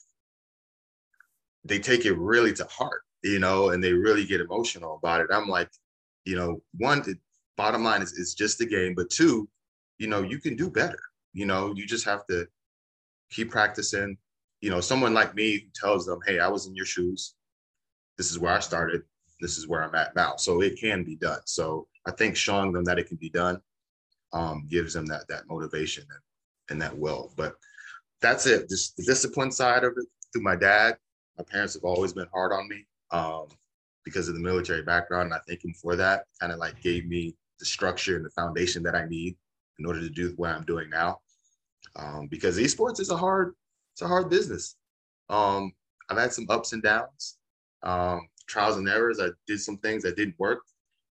they 1.64 1.80
take 1.80 2.06
it 2.06 2.16
really 2.16 2.52
to 2.54 2.64
heart, 2.64 3.02
you 3.22 3.40
know, 3.40 3.70
and 3.70 3.82
they 3.82 3.92
really 3.92 4.24
get 4.24 4.40
emotional 4.40 4.94
about 5.02 5.20
it. 5.20 5.26
I'm 5.32 5.48
like, 5.48 5.68
you 6.24 6.36
know, 6.36 6.62
one, 6.78 7.02
bottom 7.56 7.82
line 7.82 8.02
is 8.02 8.16
it's 8.18 8.34
just 8.34 8.60
a 8.60 8.66
game, 8.66 8.94
but 8.94 9.10
two, 9.10 9.48
you 9.98 10.06
know, 10.06 10.22
you 10.22 10.38
can 10.38 10.54
do 10.54 10.70
better. 10.70 11.00
You 11.34 11.46
know, 11.46 11.74
you 11.76 11.86
just 11.86 12.06
have 12.06 12.26
to 12.28 12.46
keep 13.30 13.50
practicing. 13.50 14.16
You 14.60 14.70
know, 14.70 14.80
someone 14.80 15.12
like 15.12 15.34
me 15.34 15.68
tells 15.74 16.06
them, 16.06 16.20
hey, 16.26 16.38
I 16.38 16.48
was 16.48 16.66
in 16.66 16.74
your 16.74 16.86
shoes. 16.86 17.34
This 18.16 18.30
is 18.30 18.38
where 18.38 18.52
I 18.52 18.60
started. 18.60 19.02
This 19.40 19.58
is 19.58 19.68
where 19.68 19.82
I'm 19.82 19.94
at 19.94 20.16
now. 20.16 20.36
So 20.36 20.62
it 20.62 20.78
can 20.80 21.04
be 21.04 21.16
done. 21.16 21.40
So 21.44 21.86
I 22.06 22.12
think 22.12 22.36
showing 22.36 22.72
them 22.72 22.84
that 22.84 22.98
it 22.98 23.08
can 23.08 23.18
be 23.18 23.28
done 23.28 23.60
um, 24.32 24.66
gives 24.70 24.94
them 24.94 25.06
that 25.06 25.26
that 25.28 25.48
motivation 25.48 26.04
and, 26.08 26.20
and 26.70 26.82
that 26.82 26.96
will. 26.96 27.32
But 27.36 27.54
that's 28.22 28.46
it. 28.46 28.68
Just 28.68 28.96
the 28.96 29.04
discipline 29.04 29.50
side 29.50 29.84
of 29.84 29.92
it 29.98 30.06
through 30.32 30.42
my 30.42 30.56
dad. 30.56 30.96
My 31.36 31.44
parents 31.44 31.74
have 31.74 31.84
always 31.84 32.12
been 32.12 32.28
hard 32.32 32.52
on 32.52 32.68
me 32.68 32.86
um, 33.10 33.46
because 34.04 34.28
of 34.28 34.34
the 34.34 34.40
military 34.40 34.82
background. 34.82 35.26
And 35.26 35.34
I 35.34 35.40
thank 35.46 35.64
him 35.64 35.74
for 35.74 35.96
that. 35.96 36.24
Kind 36.40 36.52
of 36.52 36.58
like 36.58 36.80
gave 36.80 37.06
me 37.06 37.36
the 37.58 37.66
structure 37.66 38.16
and 38.16 38.24
the 38.24 38.30
foundation 38.30 38.82
that 38.84 38.94
I 38.94 39.06
need 39.06 39.36
in 39.78 39.86
order 39.86 40.00
to 40.00 40.08
do 40.08 40.32
what 40.36 40.50
I'm 40.50 40.64
doing 40.64 40.90
now. 40.90 41.18
Um, 41.96 42.26
because 42.28 42.58
esports 42.58 43.00
is 43.00 43.10
a 43.10 43.16
hard, 43.16 43.54
it's 43.92 44.02
a 44.02 44.08
hard 44.08 44.28
business. 44.28 44.76
Um, 45.28 45.72
I've 46.08 46.18
had 46.18 46.32
some 46.32 46.46
ups 46.50 46.72
and 46.72 46.82
downs, 46.82 47.36
um, 47.82 48.28
trials 48.46 48.76
and 48.76 48.88
errors. 48.88 49.20
I 49.20 49.28
did 49.46 49.60
some 49.60 49.78
things 49.78 50.02
that 50.02 50.16
didn't 50.16 50.38
work. 50.38 50.60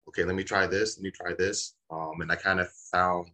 Okay, 0.09 0.25
let 0.25 0.35
me 0.35 0.45
try 0.45 0.67
this. 0.67 0.99
Let 0.99 1.05
me 1.05 1.11
try 1.11 1.35
this. 1.35 1.75
Um, 1.91 2.21
and 2.21 2.31
I 2.31 2.37
kind 2.37 2.61
of 2.61 2.69
found 2.91 3.29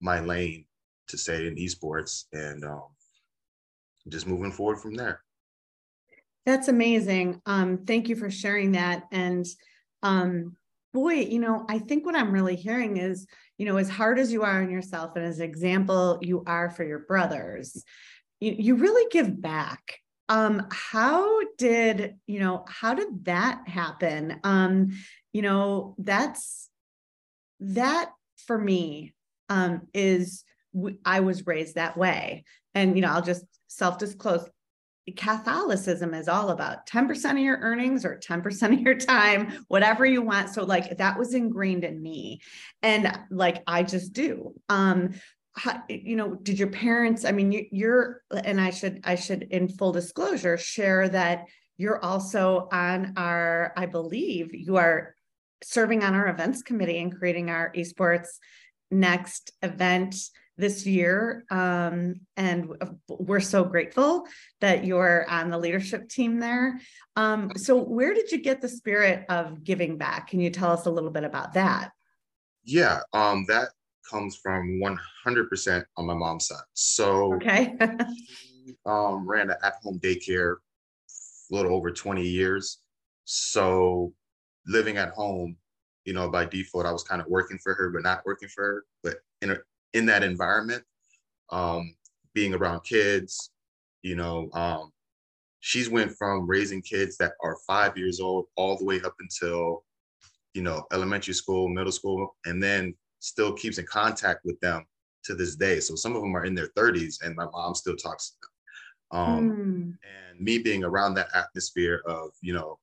my 0.00 0.20
lane 0.20 0.64
to 1.08 1.16
say 1.16 1.46
in 1.46 1.56
esports, 1.56 2.24
and 2.32 2.64
um, 2.64 2.88
just 4.08 4.26
moving 4.26 4.52
forward 4.52 4.80
from 4.80 4.94
there. 4.94 5.22
That's 6.46 6.68
amazing. 6.68 7.40
Um, 7.46 7.84
thank 7.86 8.08
you 8.08 8.16
for 8.16 8.30
sharing 8.30 8.72
that. 8.72 9.04
And 9.12 9.46
um, 10.02 10.56
boy, 10.92 11.14
you 11.14 11.38
know, 11.38 11.64
I 11.68 11.78
think 11.78 12.04
what 12.04 12.16
I'm 12.16 12.32
really 12.32 12.56
hearing 12.56 12.96
is, 12.96 13.26
you 13.60 13.66
know, 13.66 13.76
as 13.76 13.90
hard 13.90 14.18
as 14.18 14.32
you 14.32 14.42
are 14.42 14.62
on 14.62 14.70
yourself 14.70 15.16
and 15.16 15.24
as 15.26 15.38
an 15.38 15.44
example 15.44 16.18
you 16.22 16.42
are 16.46 16.70
for 16.70 16.82
your 16.82 17.00
brothers, 17.00 17.84
you, 18.40 18.56
you 18.58 18.74
really 18.76 19.06
give 19.10 19.38
back. 19.38 19.98
Um, 20.30 20.66
how 20.72 21.42
did, 21.58 22.14
you 22.26 22.40
know, 22.40 22.64
how 22.66 22.94
did 22.94 23.26
that 23.26 23.68
happen? 23.68 24.40
Um, 24.44 24.92
you 25.34 25.42
know, 25.42 25.94
that's 25.98 26.70
that 27.60 28.12
for 28.46 28.56
me 28.56 29.12
um, 29.50 29.82
is 29.92 30.42
I 31.04 31.20
was 31.20 31.46
raised 31.46 31.74
that 31.74 31.98
way. 31.98 32.44
And, 32.74 32.96
you 32.96 33.02
know, 33.02 33.10
I'll 33.10 33.20
just 33.20 33.44
self 33.68 33.98
disclose 33.98 34.48
Catholicism 35.12 36.14
is 36.14 36.28
all 36.28 36.50
about 36.50 36.86
10% 36.86 37.30
of 37.32 37.38
your 37.38 37.58
earnings 37.58 38.04
or 38.04 38.18
10% 38.18 38.72
of 38.72 38.80
your 38.80 38.94
time, 38.94 39.64
whatever 39.68 40.04
you 40.04 40.22
want. 40.22 40.50
So 40.50 40.64
like 40.64 40.98
that 40.98 41.18
was 41.18 41.34
ingrained 41.34 41.84
in 41.84 42.00
me. 42.02 42.40
And 42.82 43.18
like 43.30 43.62
I 43.66 43.82
just 43.82 44.12
do. 44.12 44.54
Um 44.68 45.10
how, 45.56 45.82
you 45.88 46.14
know, 46.14 46.36
did 46.36 46.58
your 46.58 46.68
parents, 46.68 47.24
I 47.24 47.32
mean, 47.32 47.50
you, 47.50 47.66
you're 47.72 48.22
and 48.30 48.60
I 48.60 48.70
should 48.70 49.00
I 49.04 49.16
should 49.16 49.42
in 49.42 49.68
full 49.68 49.92
disclosure 49.92 50.56
share 50.56 51.08
that 51.08 51.46
you're 51.76 52.02
also 52.02 52.68
on 52.72 53.14
our 53.16 53.72
I 53.76 53.86
believe 53.86 54.54
you 54.54 54.76
are 54.76 55.14
serving 55.62 56.02
on 56.04 56.14
our 56.14 56.28
events 56.28 56.62
committee 56.62 56.98
and 56.98 57.14
creating 57.16 57.50
our 57.50 57.72
esports 57.72 58.28
next 58.90 59.52
event 59.62 60.16
this 60.60 60.86
year. 60.86 61.44
Um, 61.50 62.20
and 62.36 62.70
we're 63.08 63.40
so 63.40 63.64
grateful 63.64 64.26
that 64.60 64.84
you're 64.84 65.28
on 65.28 65.50
the 65.50 65.58
leadership 65.58 66.08
team 66.08 66.38
there. 66.38 66.80
Um, 67.16 67.52
so, 67.56 67.76
where 67.76 68.14
did 68.14 68.30
you 68.30 68.38
get 68.38 68.60
the 68.60 68.68
spirit 68.68 69.24
of 69.28 69.64
giving 69.64 69.98
back? 69.98 70.28
Can 70.28 70.40
you 70.40 70.50
tell 70.50 70.70
us 70.70 70.86
a 70.86 70.90
little 70.90 71.10
bit 71.10 71.24
about 71.24 71.54
that? 71.54 71.90
Yeah, 72.64 73.00
um, 73.12 73.44
that 73.48 73.70
comes 74.08 74.36
from 74.36 74.80
100% 74.80 75.84
on 75.96 76.06
my 76.06 76.14
mom's 76.14 76.48
side. 76.48 76.58
So, 76.74 77.34
okay. 77.34 77.76
um, 78.86 79.28
ran 79.28 79.50
an 79.50 79.56
at 79.62 79.74
home 79.82 79.98
daycare 80.00 80.56
a 81.50 81.54
little 81.54 81.74
over 81.74 81.90
20 81.90 82.22
years. 82.22 82.78
So, 83.24 84.12
living 84.66 84.96
at 84.98 85.10
home, 85.10 85.56
you 86.04 86.12
know, 86.12 86.28
by 86.30 86.44
default, 86.44 86.86
I 86.86 86.92
was 86.92 87.02
kind 87.02 87.20
of 87.20 87.28
working 87.28 87.58
for 87.58 87.74
her, 87.74 87.90
but 87.90 88.02
not 88.02 88.24
working 88.24 88.48
for 88.48 88.64
her. 88.64 88.84
But 89.02 89.16
in 89.42 89.50
a, 89.50 89.56
in 89.94 90.06
that 90.06 90.22
environment, 90.22 90.82
um, 91.50 91.94
being 92.34 92.54
around 92.54 92.80
kids, 92.84 93.50
you 94.02 94.16
know, 94.16 94.48
um, 94.52 94.92
she's 95.60 95.90
went 95.90 96.12
from 96.16 96.46
raising 96.46 96.82
kids 96.82 97.16
that 97.18 97.32
are 97.42 97.56
five 97.66 97.96
years 97.96 98.20
old 98.20 98.46
all 98.56 98.76
the 98.76 98.84
way 98.84 99.00
up 99.02 99.14
until, 99.20 99.84
you 100.54 100.62
know, 100.62 100.84
elementary 100.92 101.34
school, 101.34 101.68
middle 101.68 101.92
school, 101.92 102.36
and 102.46 102.62
then 102.62 102.94
still 103.20 103.52
keeps 103.52 103.78
in 103.78 103.86
contact 103.86 104.40
with 104.44 104.58
them 104.60 104.84
to 105.24 105.34
this 105.34 105.56
day. 105.56 105.80
So 105.80 105.94
some 105.94 106.16
of 106.16 106.22
them 106.22 106.34
are 106.34 106.44
in 106.44 106.54
their 106.54 106.68
30s, 106.68 107.22
and 107.22 107.36
my 107.36 107.46
mom 107.52 107.74
still 107.74 107.96
talks 107.96 108.30
to 108.30 108.36
them. 108.40 108.50
Um, 109.12 109.50
mm. 109.50 109.98
And 110.30 110.40
me 110.40 110.58
being 110.58 110.84
around 110.84 111.14
that 111.14 111.28
atmosphere 111.34 112.00
of, 112.06 112.30
you 112.40 112.54
know, 112.54 112.78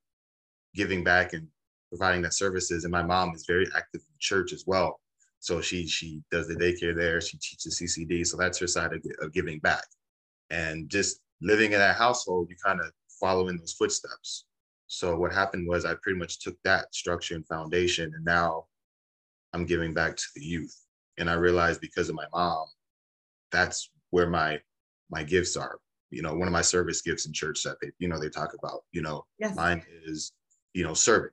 giving 0.75 1.03
back 1.03 1.33
and 1.33 1.47
providing 1.89 2.21
that 2.23 2.33
services, 2.33 2.83
and 2.83 2.91
my 2.91 3.01
mom 3.01 3.33
is 3.33 3.45
very 3.47 3.65
active 3.75 4.01
in 4.01 4.15
church 4.19 4.53
as 4.53 4.65
well. 4.67 4.99
So 5.47 5.61
she 5.61 5.87
she 5.87 6.21
does 6.29 6.49
the 6.49 6.55
daycare 6.55 6.93
there. 6.93 7.21
She 7.21 7.37
teaches 7.37 7.79
CCD. 7.79 8.27
So 8.27 8.35
that's 8.35 8.59
her 8.59 8.67
side 8.67 8.91
of, 8.91 9.01
of 9.21 9.31
giving 9.31 9.59
back. 9.59 9.85
And 10.49 10.89
just 10.89 11.21
living 11.41 11.71
in 11.71 11.79
that 11.79 11.95
household, 11.95 12.49
you 12.49 12.57
kind 12.61 12.81
of 12.81 12.91
follow 13.17 13.47
in 13.47 13.55
those 13.55 13.71
footsteps. 13.71 14.43
So 14.87 15.15
what 15.15 15.31
happened 15.31 15.65
was 15.65 15.85
I 15.85 15.93
pretty 16.03 16.19
much 16.19 16.41
took 16.41 16.57
that 16.65 16.93
structure 16.93 17.35
and 17.35 17.47
foundation, 17.47 18.11
and 18.13 18.25
now 18.25 18.65
I'm 19.53 19.65
giving 19.65 19.93
back 19.93 20.17
to 20.17 20.25
the 20.35 20.43
youth. 20.43 20.75
And 21.17 21.29
I 21.29 21.35
realized 21.35 21.79
because 21.79 22.09
of 22.09 22.15
my 22.15 22.25
mom, 22.33 22.65
that's 23.49 23.89
where 24.09 24.29
my 24.29 24.59
my 25.09 25.23
gifts 25.23 25.55
are. 25.55 25.77
You 26.09 26.23
know, 26.23 26.33
one 26.35 26.49
of 26.49 26.53
my 26.53 26.61
service 26.61 27.01
gifts 27.01 27.25
in 27.25 27.31
church 27.31 27.63
that 27.63 27.77
they, 27.81 27.91
you 27.99 28.09
know, 28.09 28.19
they 28.19 28.27
talk 28.27 28.51
about. 28.61 28.81
You 28.91 29.01
know, 29.01 29.23
yes. 29.39 29.55
mine 29.55 29.81
is, 30.03 30.33
you 30.73 30.83
know, 30.83 30.93
serving 30.93 31.31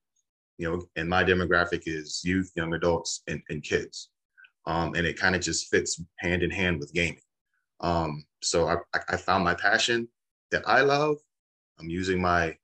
you 0.58 0.70
know, 0.70 0.82
and 0.96 1.08
my 1.08 1.25
demographic 1.25 1.82
is 1.87 2.23
youth, 2.25 2.50
young 2.54 2.75
adults, 2.75 3.23
and, 3.26 3.42
and 3.49 3.62
kids. 3.62 4.11
Um, 4.66 4.94
and 4.94 5.06
it 5.06 5.18
kind 5.18 5.34
of 5.34 5.42
just 5.42 5.68
fits 5.70 6.00
hand 6.18 6.42
in 6.42 6.50
hand 6.50 6.78
with 6.80 6.92
gaming. 6.92 7.20
Um, 7.80 8.25
so 8.42 8.68
I, 8.68 8.76
I 9.08 9.16
found 9.16 9.44
my 9.44 9.54
passion 9.54 10.08
that 10.50 10.62
I 10.66 10.80
love. 10.80 11.16
I'm 11.78 11.90
using 11.90 12.20
my 12.20 12.56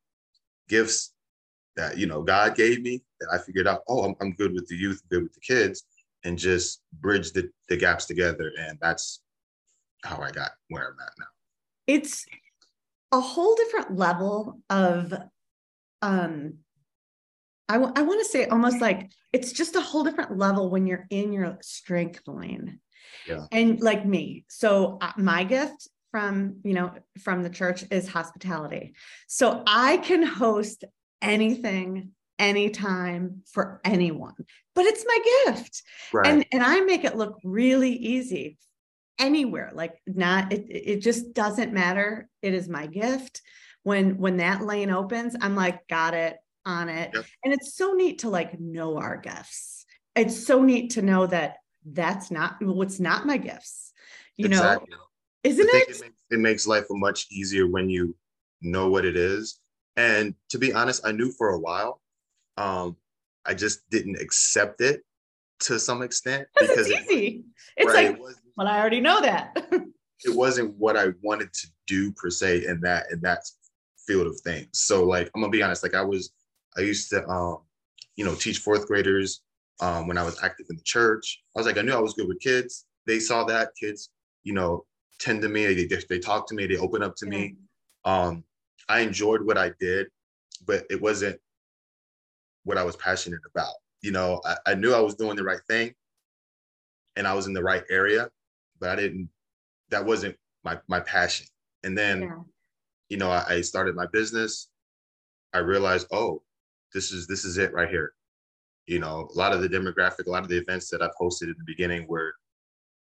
gifts 0.69 1.13
that 1.77 1.99
you 1.99 2.07
know 2.07 2.23
God 2.23 2.55
gave 2.55 2.83
me 2.83 3.03
that 3.21 3.29
I 3.33 3.39
figured 3.39 3.67
out. 3.67 3.83
Oh, 3.89 4.05
I'm, 4.05 4.15
I'm 4.21 4.33
good 4.33 4.55
with 4.55 4.67
the 4.69 4.77
youth, 4.77 5.03
good 5.11 5.23
with 5.23 5.35
the 5.35 5.41
kids, 5.41 5.85
and 6.25 6.39
just 6.39 6.83
bridge 7.01 7.33
the, 7.33 7.51
the 7.69 7.77
gaps 7.77 8.07
together. 8.07 8.53
And 8.59 8.79
that's 8.81 9.21
how 10.05 10.21
I 10.21 10.31
got 10.31 10.53
where 10.69 10.89
I'm 10.89 11.01
at 11.01 11.13
now. 11.19 11.27
It's 11.87 12.25
a 13.13 13.21
whole 13.21 13.57
different 13.57 13.97
level 13.97 14.61
of 14.71 15.13
um 16.03 16.55
I, 17.71 17.75
w- 17.75 17.93
I 17.95 18.03
want 18.03 18.21
to 18.21 18.29
say 18.29 18.47
almost 18.47 18.81
like 18.81 19.13
it's 19.33 19.53
just 19.53 19.77
a 19.77 19.81
whole 19.81 20.03
different 20.03 20.37
level 20.37 20.71
when 20.71 20.87
you're 20.87 21.07
in 21.09 21.33
your 21.33 21.57
strength 21.63 22.23
lane. 22.27 22.81
Yeah. 23.29 23.47
And 23.53 23.81
like 23.81 24.05
me, 24.05 24.45
so 24.49 24.99
uh, 25.01 25.13
my 25.17 25.45
gift 25.45 25.89
from, 26.11 26.57
you 26.65 26.75
know, 26.75 26.93
from 27.21 27.45
the 27.45 27.51
church 27.51 27.85
is 27.93 28.09
hospitality. 28.09 28.95
So 29.29 29.63
I 29.67 29.99
can 29.99 30.25
host 30.25 30.85
anything 31.23 32.11
anytime 32.41 33.43
for 33.53 33.83
anyone 33.85 34.33
but 34.75 34.87
it's 34.87 35.05
my 35.07 35.19
gift 35.45 35.83
right. 36.11 36.27
and 36.27 36.47
and 36.53 36.63
i 36.63 36.81
make 36.81 37.05
it 37.05 37.15
look 37.15 37.39
really 37.45 37.93
easy 37.93 38.57
anywhere 39.19 39.71
like 39.75 40.01
not 40.07 40.51
it, 40.51 40.65
it 40.71 40.97
just 41.03 41.35
doesn't 41.35 41.75
matter 41.75 42.27
it 42.41 42.55
is 42.55 42.67
my 42.67 42.87
gift 42.87 43.43
when 43.83 44.17
when 44.17 44.39
that 44.39 44.63
lane 44.63 44.91
opens 44.91 45.37
i'm 45.43 45.55
like 45.55 45.87
got 45.87 46.15
it 46.15 46.39
on 46.67 46.89
it. 46.89 47.11
Yep. 47.15 47.25
And 47.45 47.55
it's 47.55 47.75
so 47.75 47.93
neat 47.93 48.21
to 48.21 48.31
like 48.31 48.59
know 48.59 48.99
our 48.99 49.17
gifts. 49.17 49.85
It's 50.15 50.47
so 50.47 50.63
neat 50.63 50.91
to 50.91 51.03
know 51.03 51.27
that 51.27 51.57
that's 51.85 52.31
not 52.31 52.57
what's 52.61 53.01
not 53.01 53.27
my 53.27 53.37
gifts. 53.37 53.93
You 54.37 54.47
exactly. 54.47 54.89
know, 54.91 54.99
isn't 55.45 55.69
it? 55.69 55.75
It 55.75 55.89
makes, 55.89 56.03
it 56.31 56.39
makes 56.39 56.67
life 56.67 56.85
much 56.91 57.27
easier 57.31 57.67
when 57.67 57.89
you 57.89 58.17
know 58.61 58.89
what 58.89 59.05
it 59.05 59.17
is. 59.17 59.61
And 59.97 60.35
to 60.51 60.59
be 60.59 60.73
honest, 60.73 61.07
I 61.07 61.13
knew 61.13 61.33
for 61.33 61.51
a 61.51 61.59
while. 61.59 62.01
Um, 62.57 62.97
I 63.47 63.55
just 63.55 63.89
didn't 63.91 64.21
accept 64.21 64.81
it 64.81 65.03
to 65.61 65.79
some 65.79 66.03
extent 66.03 66.47
because 66.59 66.89
it's 66.89 67.11
easy. 67.11 67.27
It, 67.27 67.45
it's 67.77 67.95
right, 67.95 68.11
like, 68.11 68.31
it 68.31 68.37
well, 68.57 68.69
I 68.69 68.79
already 68.79 69.01
know 69.01 69.21
that. 69.21 69.57
it 70.25 70.35
wasn't 70.35 70.75
what 70.77 70.97
I 70.97 71.09
wanted 71.23 71.53
to 71.53 71.67
do 71.87 72.13
per 72.13 72.31
se 72.31 72.67
in 72.67 72.81
that 72.83 73.07
in 73.11 73.21
that 73.21 73.41
field 74.07 74.27
of 74.27 74.39
things. 74.41 74.69
So 74.73 75.05
like 75.05 75.31
I'm 75.35 75.41
gonna 75.41 75.51
be 75.51 75.63
honest, 75.63 75.83
like 75.83 75.95
I 75.95 76.03
was 76.03 76.33
I 76.81 76.85
used 76.85 77.11
to, 77.11 77.27
um, 77.29 77.59
you 78.17 78.25
know, 78.25 78.35
teach 78.35 78.59
fourth 78.59 78.87
graders 78.87 79.43
um, 79.81 80.07
when 80.09 80.19
I 80.19 80.23
was 80.23 80.43
active 80.43 80.67
in 80.71 80.77
the 80.77 80.83
church. 80.83 81.43
I 81.55 81.61
was 81.61 81.67
like, 81.67 81.79
I 81.79 81.83
knew 81.83 81.93
I 81.93 82.01
was 82.01 82.15
good 82.15 82.29
with 82.29 82.41
kids. 82.41 82.87
They 83.07 83.21
saw 83.21 83.45
that 83.45 83.71
kids, 83.79 84.11
you 84.45 84.55
know, 84.55 84.85
tend 85.19 85.43
to 85.43 85.49
me. 85.49 85.67
They 85.75 86.01
they 86.09 86.19
talk 86.19 86.49
to 86.49 86.55
me. 86.55 86.67
They 86.67 86.77
open 86.77 87.03
up 87.03 87.17
to 87.17 87.27
me. 87.27 87.57
Um, 88.05 88.45
I 88.89 89.01
enjoyed 89.01 89.43
what 89.43 89.59
I 89.59 89.73
did, 89.79 90.09
but 90.67 90.85
it 90.91 91.01
wasn't 91.01 91.39
what 92.65 92.79
I 92.79 92.83
was 92.85 92.97
passionate 92.97 93.41
about. 93.55 93.75
You 94.03 94.13
know, 94.13 94.41
I, 94.45 94.57
I 94.67 94.75
knew 94.75 94.95
I 94.95 95.01
was 95.01 95.15
doing 95.15 95.37
the 95.37 95.45
right 95.45 95.61
thing, 95.69 95.95
and 97.17 97.27
I 97.27 97.35
was 97.35 97.47
in 97.47 97.53
the 97.53 97.63
right 97.63 97.85
area, 97.91 98.31
but 98.79 98.91
I 98.91 98.97
didn't. 98.97 99.29
That 99.91 100.05
wasn't 100.05 100.37
my 100.65 100.79
my 100.89 101.01
passion. 101.01 101.47
And 101.85 101.97
then, 101.97 102.23
yeah. 102.23 102.37
you 103.09 103.17
know, 103.17 103.31
I, 103.31 103.45
I 103.49 103.61
started 103.63 103.95
my 103.95 104.07
business. 104.07 104.69
I 105.53 105.59
realized, 105.59 106.07
oh, 106.13 106.43
this 106.95 107.13
is 107.13 107.27
this 107.27 107.45
is 107.45 107.59
it 107.59 107.73
right 107.73 107.89
here. 107.89 108.13
You 108.87 108.99
know, 108.99 109.29
a 109.33 109.39
lot 109.39 109.53
of 109.53 109.63
the 109.63 109.69
demographic, 109.69 110.27
a 110.27 110.31
lot 110.31 110.43
of 110.43 110.49
the 110.49 110.59
events 110.59 110.91
that 110.91 111.03
I've 111.03 111.17
hosted 111.21 111.45
in 111.45 111.55
the 111.59 111.65
beginning 111.67 112.07
were 112.09 112.35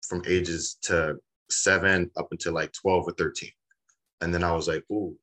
from 0.03 0.23
ages 0.27 0.79
to 0.83 1.17
seven 1.51 2.11
up 2.17 2.29
until 2.33 2.53
like 2.53 2.73
12 2.73 3.09
or 3.09 3.13
13. 3.13 3.51
And 4.23 4.35
then 4.35 4.43
I 4.45 4.53
was 4.53 4.69
like, 4.69 4.85
ooh, 4.91 5.17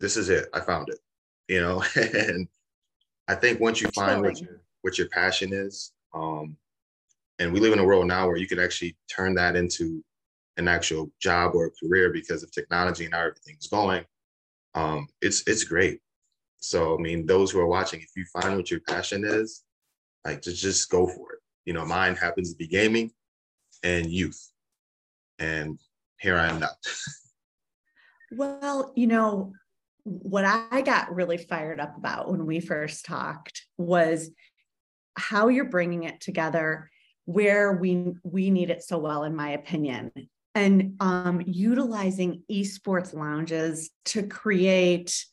this 0.00 0.16
is 0.16 0.28
it. 0.30 0.48
I 0.54 0.60
found 0.60 0.88
it. 0.88 0.98
You 1.48 1.60
know, 1.60 1.84
and 1.96 2.48
I 3.28 3.34
think 3.34 3.60
once 3.60 3.80
you 3.80 3.88
find 3.94 4.22
what 4.22 4.40
your 4.40 4.62
what 4.82 4.98
your 4.98 5.08
passion 5.08 5.52
is, 5.52 5.92
um, 6.14 6.56
and 7.38 7.52
we 7.52 7.60
live 7.60 7.72
in 7.72 7.78
a 7.78 7.84
world 7.84 8.06
now 8.06 8.26
where 8.26 8.36
you 8.36 8.46
can 8.46 8.58
actually 8.58 8.96
turn 9.14 9.34
that 9.34 9.56
into 9.56 10.02
an 10.56 10.68
actual 10.68 11.10
job 11.20 11.54
or 11.54 11.66
a 11.66 11.70
career 11.70 12.10
because 12.12 12.42
of 12.42 12.52
technology 12.52 13.04
and 13.04 13.14
how 13.14 13.20
everything's 13.20 13.68
going. 13.68 14.04
um, 14.74 15.08
it's 15.22 15.42
it's 15.46 15.64
great. 15.64 16.00
So 16.60 16.96
I 16.96 17.00
mean, 17.00 17.26
those 17.26 17.50
who 17.50 17.60
are 17.60 17.66
watching, 17.66 18.00
if 18.00 18.10
you 18.16 18.24
find 18.26 18.56
what 18.56 18.70
your 18.70 18.80
passion 18.80 19.24
is, 19.24 19.64
like 20.24 20.42
just 20.42 20.62
just 20.62 20.90
go 20.90 21.06
for 21.06 21.32
it. 21.32 21.38
You 21.64 21.72
know, 21.72 21.84
mine 21.84 22.16
happens 22.16 22.50
to 22.50 22.56
be 22.56 22.66
gaming 22.66 23.10
and 23.82 24.06
youth, 24.06 24.50
and 25.38 25.78
here 26.18 26.36
I 26.36 26.48
am 26.48 26.60
now. 26.60 26.68
well, 28.32 28.92
you 28.94 29.06
know, 29.06 29.52
what 30.04 30.44
I 30.44 30.82
got 30.82 31.14
really 31.14 31.38
fired 31.38 31.80
up 31.80 31.96
about 31.96 32.30
when 32.30 32.46
we 32.46 32.60
first 32.60 33.04
talked 33.04 33.66
was 33.78 34.30
how 35.16 35.48
you're 35.48 35.64
bringing 35.66 36.04
it 36.04 36.20
together 36.20 36.90
where 37.24 37.72
we 37.72 38.12
we 38.22 38.50
need 38.50 38.70
it 38.70 38.82
so 38.82 38.98
well 38.98 39.24
in 39.24 39.36
my 39.36 39.50
opinion 39.50 40.10
and 40.54 40.96
um, 41.00 41.42
utilizing 41.46 42.42
esports 42.50 43.14
lounges 43.14 43.90
to 44.04 44.26
create 44.26 45.24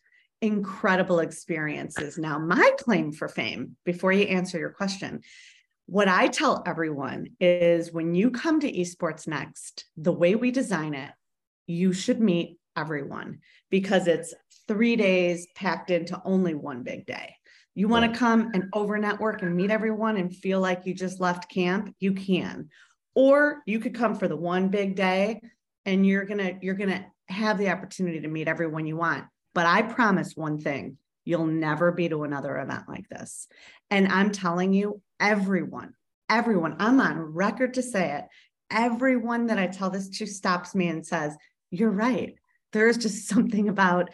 incredible 0.42 1.20
experiences 1.20 2.18
now 2.18 2.38
my 2.38 2.72
claim 2.80 3.12
for 3.12 3.28
fame 3.28 3.76
before 3.86 4.12
you 4.12 4.26
answer 4.26 4.60
your 4.60 4.70
question 4.70 5.20
what 5.88 6.08
i 6.08 6.28
tell 6.28 6.62
everyone 6.68 7.28
is 7.40 7.92
when 7.92 8.14
you 8.14 8.30
come 8.30 8.60
to 8.60 8.72
esports 8.72 9.28
next 9.28 9.86
the 9.98 10.12
way 10.12 10.36
we 10.36 10.52
design 10.52 10.94
it 10.94 11.12
you 11.66 11.92
should 11.92 12.20
meet 12.20 12.58
everyone 12.78 13.40
because 13.70 14.08
it's 14.08 14.34
three 14.68 14.96
days 14.96 15.48
packed 15.56 15.90
into 15.92 16.22
only 16.24 16.54
one 16.54 16.84
big 16.84 17.06
day. 17.06 17.36
You 17.76 17.88
want 17.88 18.12
to 18.12 18.18
come 18.18 18.52
and 18.54 18.66
over 18.74 18.98
network 18.98 19.42
and 19.42 19.56
meet 19.56 19.70
everyone 19.70 20.18
and 20.18 20.36
feel 20.36 20.60
like 20.60 20.86
you 20.86 20.94
just 20.94 21.20
left 21.20 21.52
camp, 21.52 21.94
you 22.00 22.14
can. 22.14 22.70
Or 23.14 23.62
you 23.66 23.80
could 23.80 23.94
come 23.94 24.16
for 24.16 24.28
the 24.28 24.36
one 24.36 24.70
big 24.70 24.96
day 24.96 25.42
and 25.86 26.06
you're 26.06 26.26
going 26.26 26.40
to 26.40 26.56
you're 26.62 26.76
going 26.76 26.90
to 26.90 27.06
have 27.28 27.58
the 27.58 27.70
opportunity 27.70 28.22
to 28.22 28.28
meet 28.28 28.48
everyone 28.48 28.88
you 28.88 28.98
want. 28.98 29.26
But 29.58 29.66
I 29.66 29.82
promise 29.82 30.36
one 30.36 30.60
thing, 30.60 31.00
you'll 31.26 31.48
never 31.48 31.92
be 31.92 32.08
to 32.10 32.22
another 32.24 32.60
event 32.60 32.84
like 32.88 33.10
this. 33.10 33.48
And 33.90 34.08
I'm 34.08 34.30
telling 34.30 34.72
you, 34.72 35.02
everyone, 35.20 35.96
everyone, 36.30 36.76
I'm 36.78 37.02
on 37.02 37.18
record 37.18 37.74
to 37.74 37.82
say 37.82 38.20
it. 38.20 38.26
Everyone 38.70 39.48
that 39.48 39.58
I 39.58 39.66
tell 39.66 39.90
this 39.90 40.10
to 40.10 40.28
stops 40.28 40.76
me 40.76 40.90
and 40.90 41.04
says, 41.04 41.36
You're 41.72 41.90
right. 41.90 42.36
There's 42.72 42.98
just 42.98 43.28
something 43.34 43.68
about 43.68 44.12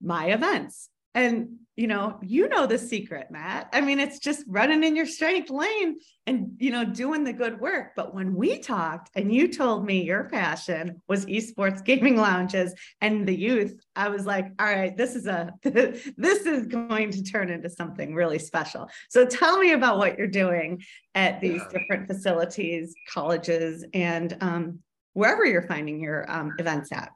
my 0.00 0.26
events. 0.26 0.88
And 1.16 1.56
you 1.76 1.86
know, 1.86 2.18
you 2.22 2.48
know 2.48 2.66
the 2.66 2.78
secret, 2.78 3.30
Matt. 3.30 3.68
I 3.72 3.82
mean, 3.82 4.00
it's 4.00 4.18
just 4.18 4.44
running 4.48 4.82
in 4.82 4.96
your 4.96 5.04
strength 5.04 5.50
lane 5.50 5.98
and 6.26 6.56
you 6.58 6.70
know, 6.70 6.86
doing 6.86 7.22
the 7.22 7.34
good 7.34 7.60
work. 7.60 7.92
But 7.94 8.14
when 8.14 8.34
we 8.34 8.58
talked 8.58 9.10
and 9.14 9.32
you 9.32 9.48
told 9.48 9.84
me 9.84 10.02
your 10.02 10.24
passion 10.24 11.02
was 11.06 11.26
esports 11.26 11.84
gaming 11.84 12.16
lounges 12.16 12.74
and 13.02 13.28
the 13.28 13.38
youth, 13.38 13.78
I 13.94 14.08
was 14.08 14.24
like, 14.24 14.46
all 14.58 14.66
right, 14.66 14.96
this 14.96 15.14
is 15.14 15.26
a 15.26 15.52
this 15.62 16.46
is 16.46 16.66
going 16.66 17.10
to 17.10 17.22
turn 17.22 17.50
into 17.50 17.68
something 17.68 18.14
really 18.14 18.38
special. 18.38 18.88
So 19.10 19.26
tell 19.26 19.58
me 19.58 19.72
about 19.72 19.98
what 19.98 20.16
you're 20.16 20.28
doing 20.28 20.82
at 21.14 21.42
these 21.42 21.62
different 21.70 22.06
facilities, 22.06 22.94
colleges, 23.12 23.84
and 23.92 24.34
um, 24.40 24.78
wherever 25.12 25.44
you're 25.44 25.62
finding 25.62 26.00
your 26.00 26.30
um, 26.30 26.52
events 26.58 26.90
at. 26.90 27.10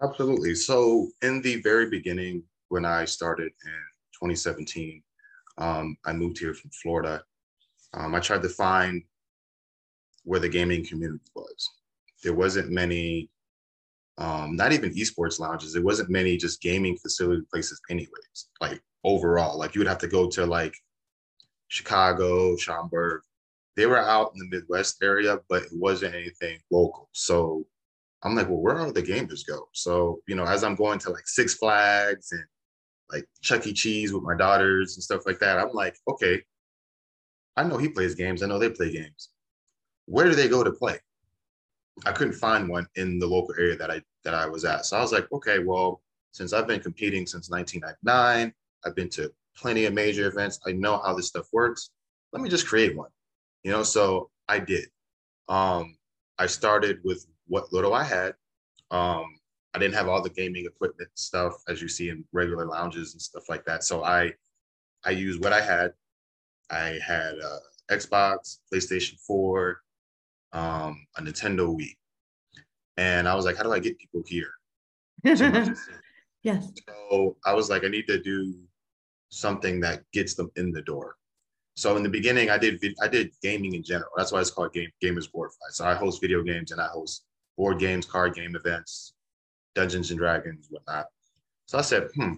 Absolutely. 0.00 0.54
So 0.54 1.08
in 1.22 1.42
the 1.42 1.60
very 1.62 1.90
beginning, 1.90 2.44
when 2.68 2.84
I 2.84 3.04
started 3.04 3.50
in 3.64 3.80
2017, 4.20 5.02
um, 5.58 5.96
I 6.04 6.12
moved 6.12 6.38
here 6.38 6.54
from 6.54 6.70
Florida. 6.70 7.22
Um, 7.94 8.14
I 8.14 8.20
tried 8.20 8.42
to 8.42 8.48
find 8.48 9.02
where 10.24 10.40
the 10.40 10.48
gaming 10.48 10.84
community 10.84 11.24
was. 11.34 11.70
There 12.22 12.34
wasn't 12.34 12.70
many, 12.70 13.30
um, 14.18 14.56
not 14.56 14.72
even 14.72 14.94
esports 14.94 15.40
lounges. 15.40 15.72
There 15.72 15.82
wasn't 15.82 16.10
many 16.10 16.36
just 16.36 16.60
gaming 16.60 16.96
facility 16.96 17.42
places, 17.50 17.80
anyways. 17.90 18.48
Like 18.60 18.80
overall, 19.04 19.58
like 19.58 19.74
you 19.74 19.80
would 19.80 19.88
have 19.88 19.98
to 19.98 20.08
go 20.08 20.28
to 20.30 20.46
like 20.46 20.74
Chicago, 21.68 22.56
Schaumburg. 22.56 23.22
They 23.76 23.86
were 23.86 23.98
out 23.98 24.32
in 24.34 24.40
the 24.40 24.56
Midwest 24.56 25.02
area, 25.02 25.38
but 25.48 25.62
it 25.62 25.72
wasn't 25.72 26.14
anything 26.14 26.58
local. 26.70 27.08
So 27.12 27.64
I'm 28.22 28.34
like, 28.34 28.48
well, 28.48 28.58
where 28.60 28.76
are 28.76 28.92
the 28.92 29.02
gamers 29.02 29.46
go? 29.46 29.68
So, 29.72 30.20
you 30.26 30.34
know, 30.34 30.44
as 30.44 30.64
I'm 30.64 30.74
going 30.74 30.98
to 31.00 31.10
like 31.10 31.28
Six 31.28 31.54
Flags 31.54 32.32
and 32.32 32.44
like 33.10 33.26
Chuck 33.42 33.66
E. 33.66 33.72
Cheese 33.72 34.12
with 34.12 34.22
my 34.22 34.36
daughters 34.36 34.96
and 34.96 35.02
stuff 35.02 35.26
like 35.26 35.38
that, 35.38 35.58
I'm 35.58 35.72
like, 35.72 35.96
okay, 36.08 36.42
I 37.56 37.64
know 37.64 37.78
he 37.78 37.88
plays 37.88 38.14
games. 38.14 38.42
I 38.42 38.46
know 38.46 38.58
they 38.58 38.70
play 38.70 38.92
games. 38.92 39.30
Where 40.06 40.26
do 40.26 40.34
they 40.34 40.48
go 40.48 40.62
to 40.62 40.70
play? 40.70 40.98
I 42.06 42.12
couldn't 42.12 42.34
find 42.34 42.68
one 42.68 42.86
in 42.94 43.18
the 43.18 43.26
local 43.26 43.54
area 43.58 43.76
that 43.76 43.90
I 43.90 44.02
that 44.24 44.34
I 44.34 44.46
was 44.46 44.64
at. 44.64 44.86
So 44.86 44.96
I 44.96 45.00
was 45.00 45.12
like, 45.12 45.30
okay, 45.32 45.58
well, 45.58 46.00
since 46.32 46.52
I've 46.52 46.68
been 46.68 46.80
competing 46.80 47.26
since 47.26 47.50
1999, 47.50 48.52
I've 48.84 48.94
been 48.94 49.08
to 49.10 49.32
plenty 49.56 49.86
of 49.86 49.94
major 49.94 50.28
events. 50.28 50.60
I 50.66 50.72
know 50.72 50.98
how 50.98 51.14
this 51.14 51.26
stuff 51.28 51.48
works. 51.52 51.90
Let 52.32 52.42
me 52.42 52.48
just 52.48 52.66
create 52.66 52.96
one. 52.96 53.10
You 53.64 53.72
know, 53.72 53.82
so 53.82 54.30
I 54.48 54.60
did. 54.60 54.86
Um, 55.48 55.96
I 56.38 56.46
started 56.46 57.00
with 57.04 57.26
what 57.48 57.72
little 57.72 57.94
I 57.94 58.04
had. 58.04 58.34
Um, 58.90 59.37
I 59.74 59.78
didn't 59.78 59.94
have 59.94 60.08
all 60.08 60.22
the 60.22 60.30
gaming 60.30 60.66
equipment 60.66 61.10
stuff 61.14 61.54
as 61.68 61.82
you 61.82 61.88
see 61.88 62.08
in 62.08 62.24
regular 62.32 62.66
lounges 62.66 63.12
and 63.12 63.20
stuff 63.20 63.48
like 63.48 63.64
that. 63.66 63.84
So 63.84 64.04
I 64.04 64.32
I 65.04 65.10
used 65.10 65.42
what 65.42 65.52
I 65.52 65.60
had. 65.60 65.92
I 66.70 66.98
had 67.06 67.34
a 67.34 67.58
Xbox, 67.90 68.58
PlayStation 68.72 69.18
4, 69.26 69.80
um, 70.52 71.06
a 71.16 71.22
Nintendo 71.22 71.74
Wii. 71.74 71.96
And 72.96 73.28
I 73.28 73.34
was 73.34 73.44
like, 73.44 73.56
how 73.56 73.62
do 73.62 73.72
I 73.72 73.78
get 73.78 73.98
people 73.98 74.22
here? 74.26 74.50
yes. 76.42 76.70
So 77.10 77.36
I 77.46 77.54
was 77.54 77.70
like, 77.70 77.84
I 77.84 77.88
need 77.88 78.06
to 78.08 78.20
do 78.20 78.54
something 79.30 79.80
that 79.80 80.02
gets 80.12 80.34
them 80.34 80.50
in 80.56 80.72
the 80.72 80.82
door. 80.82 81.16
So 81.76 81.96
in 81.96 82.02
the 82.02 82.08
beginning, 82.08 82.50
I 82.50 82.58
did 82.58 82.82
I 83.00 83.06
did 83.06 83.30
gaming 83.40 83.74
in 83.74 83.84
general. 83.84 84.10
That's 84.16 84.32
why 84.32 84.40
it's 84.40 84.50
called 84.50 84.72
Game 84.72 84.90
Gamers 85.02 85.30
Glorified. 85.30 85.70
So 85.70 85.86
I 85.86 85.94
host 85.94 86.20
video 86.20 86.42
games 86.42 86.72
and 86.72 86.80
I 86.80 86.88
host 86.88 87.24
board 87.56 87.78
games, 87.78 88.04
card 88.04 88.34
game 88.34 88.56
events, 88.56 89.14
Dungeons 89.74 90.10
and 90.10 90.18
Dragons, 90.18 90.66
whatnot. 90.70 91.06
So 91.66 91.78
I 91.78 91.82
said, 91.82 92.08
hmm, 92.14 92.34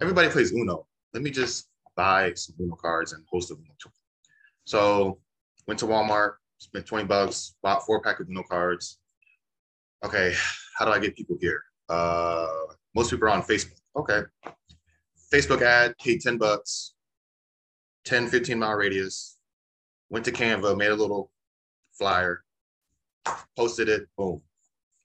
everybody 0.00 0.28
plays 0.28 0.52
Uno. 0.52 0.86
Let 1.14 1.22
me 1.22 1.30
just 1.30 1.68
buy 1.96 2.32
some 2.34 2.54
Uno 2.60 2.76
cards 2.76 3.12
and 3.12 3.24
host 3.30 3.50
a 3.50 3.54
Uno 3.54 3.64
tournament. 3.78 3.98
So 4.64 5.18
went 5.66 5.80
to 5.80 5.86
Walmart, 5.86 6.34
spent 6.58 6.86
20 6.86 7.06
bucks, 7.06 7.54
bought 7.62 7.84
four 7.84 8.00
pack 8.00 8.20
of 8.20 8.28
Uno 8.28 8.42
cards. 8.42 8.98
Okay, 10.04 10.34
how 10.78 10.84
do 10.84 10.92
I 10.92 10.98
get 10.98 11.16
people 11.16 11.36
here? 11.40 11.62
Uh, 11.88 12.46
most 12.94 13.10
people 13.10 13.28
are 13.28 13.32
on 13.32 13.42
Facebook. 13.42 13.80
Okay. 13.96 14.22
Facebook 15.32 15.62
ad, 15.62 15.94
paid 15.98 16.20
10 16.20 16.36
bucks, 16.36 16.94
10, 18.04 18.28
15 18.28 18.58
mile 18.58 18.74
radius, 18.74 19.38
went 20.10 20.24
to 20.26 20.32
Canva, 20.32 20.76
made 20.76 20.90
a 20.90 20.94
little 20.94 21.30
flyer, 21.92 22.44
posted 23.56 23.88
it, 23.88 24.06
boom. 24.18 24.42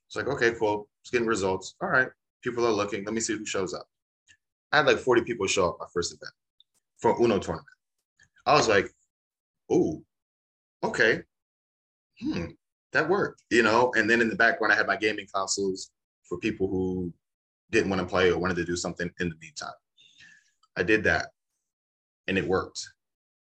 It's 0.08 0.15
like, 0.17 0.28
okay, 0.28 0.52
cool. 0.60 0.89
Getting 1.10 1.28
results. 1.28 1.76
All 1.82 1.89
right. 1.89 2.10
People 2.43 2.65
are 2.65 2.72
looking. 2.72 3.04
Let 3.04 3.13
me 3.13 3.22
see 3.22 3.38
who 3.38 3.46
shows 3.46 3.74
up. 3.74 3.88
I 4.72 4.78
had 4.78 4.86
like 4.88 4.98
40 4.98 5.22
people 5.24 5.48
show 5.48 5.70
up 5.70 5.78
my 5.80 5.86
first 5.93 6.13
event 6.13 6.34
for 6.98 7.20
Uno 7.22 7.39
tournament. 7.39 7.67
I 8.46 8.54
was 8.54 8.67
like, 8.67 8.89
oh, 9.70 10.04
okay. 10.84 11.22
Hmm, 12.22 12.46
that 12.93 13.08
worked, 13.08 13.43
you 13.50 13.63
know? 13.63 13.91
And 13.96 14.10
then 14.10 14.22
in 14.22 14.30
the 14.30 14.36
background, 14.36 14.74
I 14.74 14.76
had 14.76 14.88
my 14.88 14.98
gaming 14.98 15.28
consoles 15.34 15.91
for 16.24 16.38
people 16.39 16.67
who 16.67 17.13
didn't 17.72 17.89
want 17.89 18.02
to 18.02 18.08
play 18.08 18.32
or 18.32 18.38
wanted 18.38 18.56
to 18.56 18.65
do 18.65 18.76
something 18.76 19.10
in 19.20 19.30
the 19.30 19.36
meantime. 19.41 19.74
I 20.76 20.84
did 20.84 21.04
that 21.06 21.28
and 22.28 22.38
it 22.38 22.48
worked. 22.48 22.88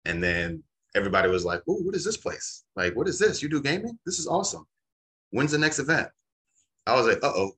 And 0.05 0.23
then 0.23 0.63
everybody 0.95 1.29
was 1.29 1.45
like, 1.45 1.61
"Oh, 1.67 1.81
what 1.81 1.95
is 1.95 2.03
this 2.03 2.17
place? 2.17 2.63
Like, 2.75 2.95
what 2.95 3.07
is 3.07 3.19
this? 3.19 3.41
You 3.41 3.49
do 3.49 3.61
gaming? 3.61 3.97
This 4.05 4.19
is 4.19 4.27
awesome. 4.27 4.67
When's 5.31 5.51
the 5.51 5.57
next 5.57 5.79
event?" 5.79 6.09
I 6.85 6.95
was 6.95 7.07
like, 7.07 7.23
"Uh 7.23 7.33
oh, 7.35 7.51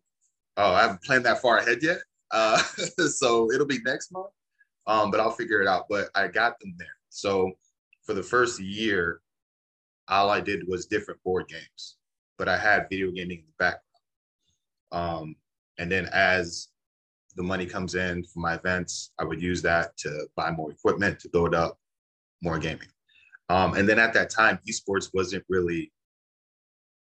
oh, 0.57 0.73
I 0.73 0.81
haven't 0.81 1.03
planned 1.03 1.25
that 1.25 1.41
far 1.41 1.57
ahead 1.57 1.81
yet. 1.81 1.99
Uh, 2.31 2.57
so 3.09 3.51
it'll 3.51 3.65
be 3.65 3.79
next 3.85 4.11
month, 4.11 4.31
um, 4.87 5.11
but 5.11 5.19
I'll 5.19 5.31
figure 5.31 5.61
it 5.61 5.67
out." 5.67 5.85
But 5.89 6.09
I 6.15 6.27
got 6.27 6.59
them 6.59 6.75
there. 6.77 6.87
So 7.09 7.51
for 8.05 8.13
the 8.13 8.23
first 8.23 8.59
year, 8.59 9.21
all 10.07 10.29
I 10.29 10.41
did 10.41 10.67
was 10.67 10.85
different 10.85 11.23
board 11.23 11.47
games, 11.47 11.97
but 12.37 12.47
I 12.47 12.57
had 12.57 12.87
video 12.89 13.11
gaming 13.11 13.39
in 13.39 13.45
the 13.45 13.53
background. 13.57 13.81
Um, 14.91 15.35
and 15.77 15.91
then 15.91 16.07
as 16.13 16.69
the 17.35 17.43
money 17.43 17.65
comes 17.65 17.95
in 17.95 18.23
for 18.23 18.39
my 18.39 18.55
events, 18.55 19.11
I 19.19 19.23
would 19.25 19.41
use 19.41 19.61
that 19.63 19.97
to 19.97 20.27
buy 20.35 20.51
more 20.51 20.71
equipment 20.71 21.19
to 21.19 21.29
build 21.29 21.53
up 21.53 21.77
more 22.41 22.59
gaming. 22.59 22.87
Um, 23.49 23.73
and 23.73 23.87
then 23.87 23.99
at 23.99 24.13
that 24.13 24.29
time, 24.29 24.59
esports 24.67 25.09
wasn't 25.13 25.43
really, 25.49 25.91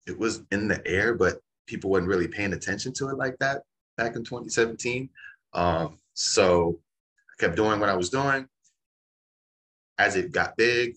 it 0.07 0.17
was 0.17 0.43
in 0.51 0.67
the 0.67 0.85
air, 0.87 1.13
but 1.13 1.39
people 1.65 1.89
weren't 1.89 2.07
really 2.07 2.27
paying 2.27 2.53
attention 2.53 2.93
to 2.93 3.09
it 3.09 3.17
like 3.17 3.37
that 3.39 3.63
back 3.97 4.15
in 4.15 4.23
2017. 4.23 5.09
Um, 5.53 5.99
so 6.13 6.79
I 7.29 7.43
kept 7.43 7.55
doing 7.55 7.79
what 7.79 7.89
I 7.89 7.95
was 7.95 8.09
doing. 8.09 8.47
As 9.97 10.15
it 10.15 10.31
got 10.31 10.57
big, 10.57 10.95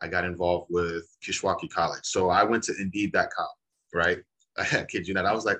I 0.00 0.08
got 0.08 0.24
involved 0.24 0.68
with 0.70 1.04
Kishwaukee 1.22 1.70
College. 1.70 2.04
So 2.04 2.30
I 2.30 2.42
went 2.44 2.64
to 2.64 2.74
Indeed.com, 2.78 3.46
right? 3.94 4.18
I 4.58 4.84
kid 4.88 5.06
you 5.06 5.14
not. 5.14 5.26
I 5.26 5.32
was 5.32 5.44
like, 5.44 5.58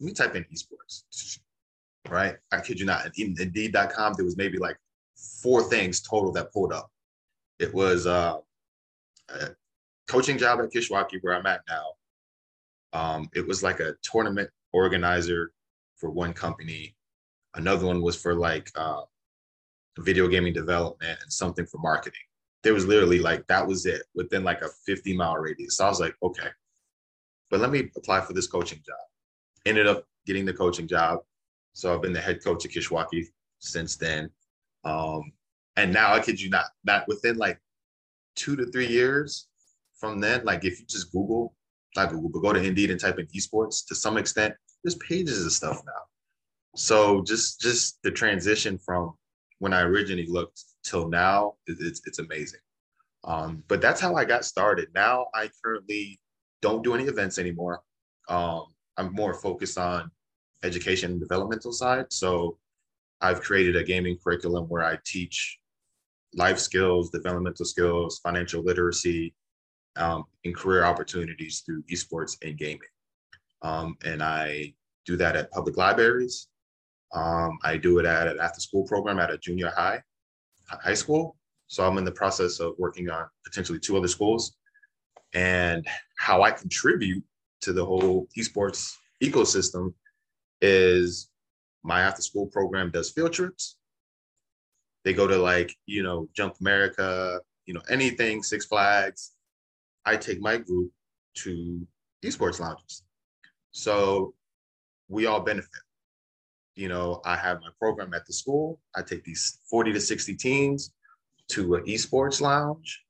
let 0.00 0.06
me 0.06 0.12
type 0.12 0.34
in 0.34 0.44
esports. 0.44 1.38
right? 2.08 2.36
I 2.50 2.60
kid 2.60 2.80
you 2.80 2.86
not. 2.86 3.06
In 3.18 3.34
Indeed.com, 3.38 4.14
there 4.16 4.24
was 4.24 4.36
maybe 4.36 4.58
like 4.58 4.76
four 5.42 5.62
things 5.62 6.00
total 6.00 6.32
that 6.32 6.52
pulled 6.52 6.72
up. 6.72 6.90
It 7.58 7.72
was 7.72 8.06
uh, 8.06 8.38
a 9.28 9.48
coaching 10.08 10.38
job 10.38 10.60
at 10.60 10.72
Kishwaukee, 10.72 11.18
where 11.22 11.34
I'm 11.36 11.46
at 11.46 11.60
now. 11.68 11.84
Um, 12.92 13.28
it 13.34 13.46
was 13.46 13.62
like 13.62 13.80
a 13.80 13.94
tournament 14.02 14.50
organizer 14.72 15.52
for 15.96 16.10
one 16.10 16.32
company. 16.32 16.94
Another 17.54 17.86
one 17.86 18.02
was 18.02 18.16
for 18.16 18.34
like 18.34 18.70
uh, 18.76 19.02
video 19.98 20.28
gaming 20.28 20.52
development 20.52 21.18
and 21.22 21.32
something 21.32 21.66
for 21.66 21.78
marketing. 21.78 22.20
There 22.62 22.74
was 22.74 22.86
literally 22.86 23.18
like 23.18 23.46
that 23.48 23.66
was 23.66 23.86
it 23.86 24.02
within 24.14 24.44
like 24.44 24.62
a 24.62 24.68
50 24.86 25.16
mile 25.16 25.36
radius. 25.36 25.76
So 25.76 25.86
I 25.86 25.88
was 25.88 26.00
like, 26.00 26.14
okay, 26.22 26.48
but 27.50 27.60
let 27.60 27.70
me 27.70 27.90
apply 27.96 28.20
for 28.20 28.32
this 28.32 28.46
coaching 28.46 28.78
job. 28.78 28.96
Ended 29.66 29.86
up 29.86 30.04
getting 30.26 30.44
the 30.44 30.52
coaching 30.52 30.88
job. 30.88 31.20
So 31.74 31.94
I've 31.94 32.02
been 32.02 32.12
the 32.12 32.20
head 32.20 32.42
coach 32.42 32.64
at 32.64 32.70
Kishwaukee 32.70 33.26
since 33.58 33.96
then. 33.96 34.30
Um, 34.84 35.32
and 35.76 35.92
now 35.92 36.12
I 36.12 36.20
kid 36.20 36.40
you 36.40 36.50
not, 36.50 36.66
not 36.84 37.08
within 37.08 37.36
like 37.36 37.58
two 38.36 38.56
to 38.56 38.66
three 38.66 38.88
years 38.88 39.48
from 39.94 40.20
then, 40.20 40.44
like 40.44 40.64
if 40.64 40.80
you 40.80 40.86
just 40.86 41.12
Google, 41.12 41.54
not 41.96 42.10
Google, 42.10 42.30
but 42.30 42.40
go 42.40 42.52
to 42.52 42.62
Indeed 42.62 42.90
and 42.90 43.00
type 43.00 43.18
in 43.18 43.26
esports 43.26 43.86
to 43.86 43.94
some 43.94 44.16
extent, 44.16 44.54
there's 44.82 44.96
pages 44.96 45.44
of 45.44 45.52
stuff 45.52 45.82
now. 45.86 46.02
So 46.74 47.22
just 47.22 47.60
just 47.60 47.98
the 48.02 48.10
transition 48.10 48.78
from 48.78 49.14
when 49.58 49.72
I 49.72 49.82
originally 49.82 50.26
looked 50.26 50.62
till 50.84 51.08
now, 51.08 51.54
it's 51.66 52.00
it's 52.06 52.18
amazing. 52.18 52.60
Um, 53.24 53.62
but 53.68 53.80
that's 53.80 54.00
how 54.00 54.16
I 54.16 54.24
got 54.24 54.44
started. 54.44 54.88
Now 54.94 55.26
I 55.34 55.50
currently 55.62 56.18
don't 56.60 56.82
do 56.82 56.94
any 56.94 57.04
events 57.04 57.38
anymore. 57.38 57.80
Um, 58.28 58.66
I'm 58.96 59.12
more 59.12 59.34
focused 59.34 59.78
on 59.78 60.10
education 60.62 61.12
and 61.12 61.20
developmental 61.20 61.72
side. 61.72 62.06
So 62.10 62.58
I've 63.20 63.40
created 63.40 63.76
a 63.76 63.84
gaming 63.84 64.16
curriculum 64.22 64.64
where 64.68 64.82
I 64.82 64.98
teach 65.04 65.58
life 66.34 66.58
skills, 66.58 67.10
developmental 67.10 67.64
skills, 67.64 68.20
financial 68.22 68.62
literacy, 68.62 69.34
um, 69.96 70.24
and 70.44 70.54
career 70.54 70.84
opportunities 70.84 71.62
through 71.64 71.82
esports 71.84 72.36
and 72.42 72.56
gaming. 72.56 72.80
Um, 73.62 73.96
and 74.04 74.22
I 74.22 74.74
do 75.06 75.16
that 75.16 75.36
at 75.36 75.50
public 75.50 75.76
libraries. 75.76 76.48
Um, 77.12 77.58
I 77.62 77.76
do 77.76 77.98
it 77.98 78.06
at 78.06 78.26
an 78.26 78.38
after 78.40 78.60
school 78.60 78.84
program 78.84 79.18
at 79.18 79.30
a 79.30 79.38
junior 79.38 79.70
high, 79.70 80.02
high 80.68 80.94
school. 80.94 81.36
So 81.66 81.86
I'm 81.86 81.98
in 81.98 82.04
the 82.04 82.12
process 82.12 82.60
of 82.60 82.74
working 82.78 83.10
on 83.10 83.26
potentially 83.44 83.78
two 83.78 83.96
other 83.96 84.08
schools. 84.08 84.56
And 85.34 85.86
how 86.18 86.42
I 86.42 86.50
contribute 86.50 87.24
to 87.62 87.72
the 87.72 87.84
whole 87.84 88.28
esports 88.36 88.94
ecosystem 89.22 89.94
is 90.60 91.28
my 91.82 92.02
after 92.02 92.22
school 92.22 92.46
program 92.46 92.90
does 92.90 93.10
field 93.10 93.32
trips. 93.32 93.76
They 95.04 95.12
go 95.12 95.26
to 95.26 95.36
like, 95.36 95.74
you 95.86 96.02
know, 96.02 96.28
Jump 96.34 96.56
America, 96.60 97.40
you 97.66 97.74
know, 97.74 97.82
anything, 97.88 98.42
Six 98.42 98.66
Flags. 98.66 99.31
I 100.04 100.16
take 100.16 100.40
my 100.40 100.56
group 100.56 100.90
to 101.34 101.86
esports 102.24 102.60
lounges. 102.60 103.02
So 103.72 104.34
we 105.08 105.26
all 105.26 105.40
benefit. 105.40 105.70
You 106.74 106.88
know, 106.88 107.20
I 107.24 107.36
have 107.36 107.60
my 107.60 107.68
program 107.78 108.14
at 108.14 108.26
the 108.26 108.32
school. 108.32 108.80
I 108.96 109.02
take 109.02 109.24
these 109.24 109.58
40 109.68 109.92
to 109.92 110.00
60 110.00 110.34
teens 110.36 110.92
to 111.48 111.74
an 111.74 111.84
esports 111.84 112.40
lounge 112.40 113.02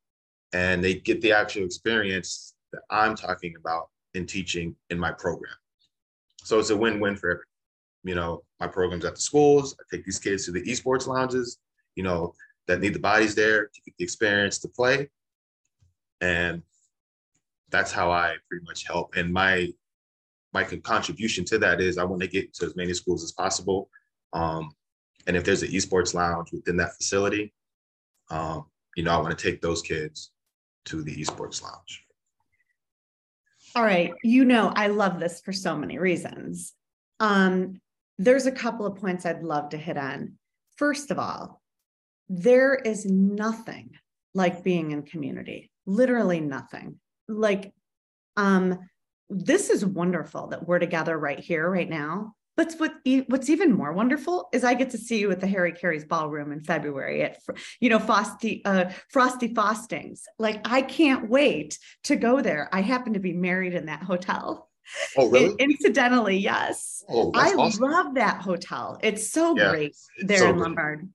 and 0.53 0.83
they 0.83 0.95
get 0.95 1.21
the 1.21 1.33
actual 1.33 1.65
experience 1.65 2.55
that 2.73 2.83
I'm 2.91 3.15
talking 3.15 3.55
about 3.59 3.89
in 4.15 4.27
teaching 4.27 4.75
in 4.91 4.99
my 4.99 5.13
program. 5.13 5.55
So 6.45 6.59
it's 6.59 6.71
a 6.71 6.77
win-win 6.77 7.17
for 7.17 7.31
everyone. 7.31 7.47
You 8.05 8.15
know, 8.17 8.43
my 8.59 8.67
programs 8.67 9.05
at 9.05 9.15
the 9.15 9.21
schools, 9.21 9.77
I 9.79 9.83
take 9.95 10.05
these 10.05 10.19
kids 10.19 10.45
to 10.47 10.51
the 10.51 10.63
esports 10.63 11.07
lounges, 11.07 11.59
you 11.95 12.03
know, 12.03 12.35
that 12.67 12.81
need 12.81 12.95
the 12.95 12.99
bodies 12.99 13.35
there 13.35 13.67
to 13.67 13.81
get 13.85 13.95
the 13.97 14.05
experience 14.05 14.59
to 14.59 14.69
play. 14.69 15.09
And 16.21 16.63
that's 17.73 17.91
how 17.91 18.11
I 18.11 18.37
pretty 18.49 18.65
much 18.65 18.87
help. 18.87 19.15
And 19.17 19.33
my 19.33 19.73
my 20.53 20.65
contribution 20.65 21.45
to 21.47 21.59
that 21.59 21.81
is 21.81 21.97
I 21.97 22.05
want 22.05 22.21
to 22.21 22.29
get 22.29 22.53
to 22.55 22.67
as 22.67 22.77
many 22.77 22.93
schools 22.93 23.25
as 23.25 23.33
possible. 23.33 23.89
Um, 24.35 24.71
and 25.27 25.37
if 25.37 25.45
there's 25.45 25.63
an 25.63 25.71
esports 25.71 26.15
lounge 26.15 26.53
within 26.53 26.77
that 26.77 26.95
facility, 26.95 27.55
um, 28.31 28.67
you 28.95 29.03
know, 29.03 29.13
I 29.13 29.17
want 29.17 29.37
to 29.37 29.43
take 29.43 29.63
those 29.63 29.81
kids 29.81 30.33
to 30.87 31.03
the 31.03 31.17
esports 31.17 31.63
lounge. 31.63 32.05
All 33.75 33.83
right. 33.83 34.13
You 34.23 34.45
know, 34.45 34.73
I 34.77 34.89
love 34.89 35.19
this 35.19 35.41
for 35.41 35.53
so 35.53 35.75
many 35.75 35.99
reasons. 35.99 36.75
Um, 37.21 37.81
there's 38.19 38.47
a 38.47 38.53
couple 38.53 38.85
of 38.85 38.97
points 38.97 39.25
I'd 39.25 39.43
love 39.43 39.71
to 39.71 39.79
hit 39.79 39.97
on. 39.97 40.35
First 40.77 41.11
of 41.11 41.19
all, 41.19 41.63
there 42.29 42.75
is 42.75 43.07
nothing 43.07 43.93
like 44.35 44.63
being 44.63 44.91
in 44.91 45.03
community, 45.03 45.71
literally 45.87 46.41
nothing. 46.41 46.99
Like, 47.29 47.73
um, 48.37 48.79
this 49.31 49.71
is 49.71 49.85
wonderful 49.85 50.49
that 50.49 50.67
we're 50.67 50.79
together 50.79 51.19
right 51.19 51.39
here, 51.39 51.69
right 51.69 51.89
now. 51.89 52.35
But 52.55 52.75
what 52.77 52.93
what's 53.29 53.49
even 53.49 53.73
more 53.73 53.95
wonderful 53.95 54.49
is 54.53 54.63
I 54.63 54.75
get 54.75 54.91
to 54.91 54.99
see 54.99 55.19
you 55.19 55.31
at 55.31 55.41
the 55.41 55.47
Harry 55.47 55.73
Caray's 55.73 56.05
ballroom 56.05 56.53
in 56.53 56.63
February 56.63 57.23
at 57.23 57.39
you 57.81 57.89
know 57.89 57.99
Frosty 57.99 58.63
uh, 58.67 58.91
Frosty 59.09 59.55
Faustings. 59.55 60.25
Like 60.39 60.61
I 60.67 60.83
can't 60.83 61.31
wait 61.31 61.79
to 62.05 62.17
go 62.17 62.43
there. 62.43 62.69
I 62.71 62.83
happen 62.83 63.15
to 63.15 63.21
be 63.21 63.33
married 63.33 63.75
in 63.75 63.87
that 63.87 64.03
hotel. 64.03 64.69
Oh, 65.17 65.29
really? 65.31 65.55
incidentally, 65.59 66.37
yes. 66.37 67.03
Oh, 67.09 67.31
I 67.35 67.55
awesome. 67.55 67.83
love 67.83 68.15
that 68.17 68.43
hotel. 68.43 68.99
It's 69.03 69.31
so 69.31 69.57
yeah, 69.57 69.71
great 69.71 69.91
it's 69.91 70.09
there 70.19 70.41
so 70.41 70.51
in 70.51 70.59
Lombard. 70.59 71.09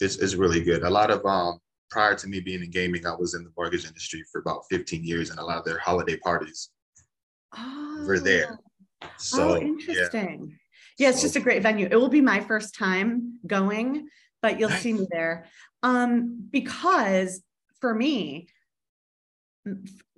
It's, 0.00 0.16
it's 0.16 0.34
really 0.34 0.64
good. 0.64 0.82
A 0.82 0.90
lot 0.90 1.12
of 1.12 1.24
um 1.24 1.60
prior 1.90 2.14
to 2.14 2.28
me 2.28 2.40
being 2.40 2.62
in 2.62 2.70
gaming, 2.70 3.06
I 3.06 3.14
was 3.14 3.34
in 3.34 3.44
the 3.44 3.52
mortgage 3.56 3.86
industry 3.86 4.24
for 4.30 4.40
about 4.40 4.62
15 4.70 5.04
years 5.04 5.30
and 5.30 5.38
a 5.38 5.44
lot 5.44 5.58
of 5.58 5.64
their 5.64 5.78
holiday 5.78 6.16
parties 6.16 6.70
oh. 7.56 8.04
were 8.06 8.20
there. 8.20 8.58
So 9.18 9.54
oh, 9.54 9.56
interesting. 9.56 10.56
Yeah, 10.98 11.06
yeah 11.06 11.08
it's 11.10 11.18
so. 11.18 11.24
just 11.24 11.36
a 11.36 11.40
great 11.40 11.62
venue. 11.62 11.88
It 11.90 11.96
will 11.96 12.08
be 12.08 12.20
my 12.20 12.40
first 12.40 12.74
time 12.74 13.38
going, 13.46 14.08
but 14.42 14.58
you'll 14.58 14.70
nice. 14.70 14.82
see 14.82 14.92
me 14.92 15.06
there. 15.10 15.46
Um, 15.82 16.48
because 16.50 17.42
for 17.80 17.94
me, 17.94 18.48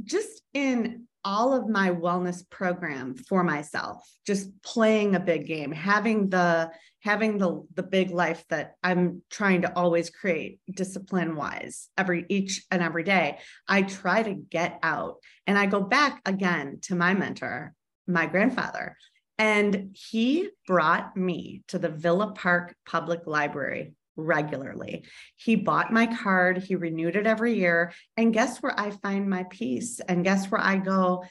just 0.04 0.42
in 0.54 1.06
all 1.24 1.54
of 1.54 1.68
my 1.68 1.90
wellness 1.90 2.48
program 2.50 3.14
for 3.14 3.44
myself 3.44 4.04
just 4.26 4.50
playing 4.62 5.14
a 5.14 5.20
big 5.20 5.46
game 5.46 5.70
having 5.70 6.28
the 6.28 6.70
having 7.02 7.38
the 7.38 7.66
the 7.74 7.82
big 7.82 8.10
life 8.10 8.44
that 8.48 8.74
i'm 8.82 9.22
trying 9.30 9.62
to 9.62 9.76
always 9.76 10.10
create 10.10 10.60
discipline 10.70 11.36
wise 11.36 11.88
every 11.98 12.24
each 12.28 12.64
and 12.70 12.82
every 12.82 13.04
day 13.04 13.38
i 13.68 13.82
try 13.82 14.22
to 14.22 14.34
get 14.34 14.78
out 14.82 15.16
and 15.46 15.58
i 15.58 15.66
go 15.66 15.80
back 15.80 16.20
again 16.26 16.78
to 16.80 16.94
my 16.94 17.14
mentor 17.14 17.74
my 18.06 18.26
grandfather 18.26 18.96
and 19.38 19.90
he 19.94 20.48
brought 20.66 21.16
me 21.16 21.62
to 21.68 21.78
the 21.78 21.88
villa 21.88 22.32
park 22.32 22.74
public 22.86 23.26
library 23.26 23.94
regularly. 24.16 25.04
He 25.36 25.56
bought 25.56 25.92
my 25.92 26.06
card, 26.06 26.58
he 26.58 26.74
renewed 26.74 27.16
it 27.16 27.26
every 27.26 27.54
year. 27.54 27.92
And 28.16 28.34
guess 28.34 28.58
where 28.58 28.78
I 28.78 28.90
find 28.90 29.28
my 29.28 29.44
peace? 29.44 30.00
And 30.00 30.24
guess 30.24 30.50
where 30.50 30.60
I 30.60 30.76
go? 30.76 31.24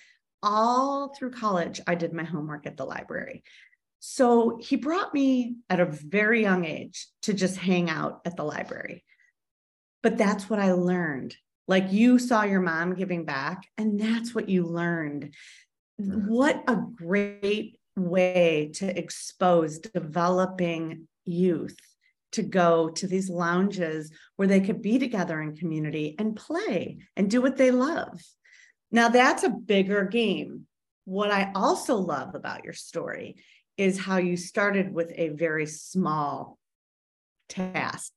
All 0.44 1.14
through 1.14 1.32
college, 1.32 1.82
I 1.86 1.96
did 1.96 2.14
my 2.14 2.24
homework 2.24 2.66
at 2.66 2.78
the 2.78 2.86
library. 2.86 3.44
So 4.04 4.58
he 4.60 4.78
brought 4.78 5.14
me 5.14 5.58
at 5.70 5.80
a 5.80 5.86
very 5.86 6.42
young 6.42 6.66
age 6.66 7.08
to 7.22 7.36
just 7.36 7.56
hang 7.56 7.88
out 7.88 8.22
at 8.26 8.36
the 8.36 8.44
library. 8.44 9.06
But 10.02 10.18
that's 10.18 10.50
what 10.50 10.58
I 10.58 10.72
learned. 10.72 11.36
Like 11.68 11.92
you 11.92 12.18
saw 12.18 12.42
your 12.42 12.62
mom 12.62 12.96
giving 12.96 13.26
back, 13.26 13.68
and 13.78 14.00
that's 14.00 14.34
what 14.34 14.50
you 14.50 14.66
learned. 14.66 15.36
Mm-hmm. 16.02 16.28
What 16.28 16.64
a 16.68 16.78
great 16.78 17.80
way 17.96 18.72
to 18.76 18.98
expose 18.98 19.78
developing 19.78 21.08
youth 21.24 21.78
to 22.32 22.42
go 22.42 22.90
to 22.90 23.06
these 23.06 23.30
lounges 23.30 24.12
where 24.36 24.48
they 24.48 24.62
could 24.62 24.82
be 24.82 24.98
together 24.98 25.40
in 25.40 25.56
community 25.56 26.16
and 26.18 26.36
play 26.36 26.98
and 27.16 27.30
do 27.30 27.40
what 27.40 27.58
they 27.58 27.70
love. 27.70 28.20
Now, 28.92 29.10
that's 29.10 29.44
a 29.44 29.50
bigger 29.50 30.06
game. 30.06 30.66
What 31.06 31.30
I 31.30 31.52
also 31.54 31.98
love 31.98 32.34
about 32.34 32.64
your 32.64 32.74
story 32.74 33.36
is 33.82 33.98
how 33.98 34.17
you 34.17 34.38
started 34.38 34.94
with 34.94 35.12
a 35.15 35.30
very 35.30 35.65
small 35.65 36.60
task. 37.50 38.12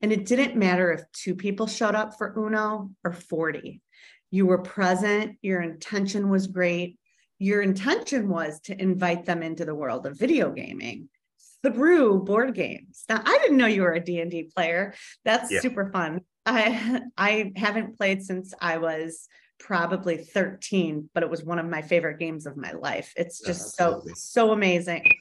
And 0.00 0.12
it 0.12 0.26
didn't 0.26 0.56
matter 0.56 0.92
if 0.92 1.02
two 1.12 1.34
people 1.34 1.66
showed 1.66 1.96
up 1.96 2.16
for 2.16 2.32
Uno 2.38 2.90
or 3.04 3.12
40. 3.12 3.82
You 4.30 4.46
were 4.46 4.62
present, 4.62 5.36
your 5.42 5.60
intention 5.60 6.28
was 6.28 6.46
great. 6.46 6.98
Your 7.40 7.62
intention 7.62 8.28
was 8.28 8.60
to 8.62 8.80
invite 8.80 9.24
them 9.24 9.42
into 9.42 9.64
the 9.64 9.74
world 9.74 10.06
of 10.06 10.16
video 10.16 10.52
gaming 10.52 11.08
through 11.64 12.22
board 12.22 12.54
games. 12.54 13.02
Now, 13.08 13.20
I 13.24 13.38
didn't 13.42 13.56
know 13.56 13.66
you 13.66 13.82
were 13.82 13.94
a 13.94 14.04
D&D 14.04 14.52
player. 14.54 14.94
That's 15.24 15.50
yeah. 15.50 15.60
super 15.60 15.90
fun. 15.90 16.20
I 16.46 17.02
I 17.16 17.52
haven't 17.56 17.96
played 17.96 18.22
since 18.22 18.54
I 18.60 18.78
was 18.78 19.26
probably 19.58 20.16
13, 20.16 21.10
but 21.14 21.22
it 21.22 21.30
was 21.30 21.44
one 21.44 21.58
of 21.58 21.66
my 21.66 21.82
favorite 21.82 22.18
games 22.18 22.46
of 22.46 22.56
my 22.56 22.72
life. 22.72 23.12
It's 23.16 23.40
just 23.40 23.76
so 23.76 24.02
so 24.14 24.52
amazing. 24.52 25.12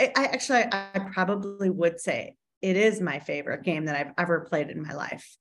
I, 0.00 0.12
I 0.16 0.24
actually 0.26 0.64
I 0.72 1.10
probably 1.12 1.70
would 1.70 2.00
say 2.00 2.36
it 2.62 2.76
is 2.76 3.00
my 3.00 3.18
favorite 3.18 3.62
game 3.62 3.86
that 3.86 3.96
I've 3.96 4.14
ever 4.18 4.40
played 4.40 4.70
in 4.70 4.82
my 4.82 4.94
life. 4.94 5.36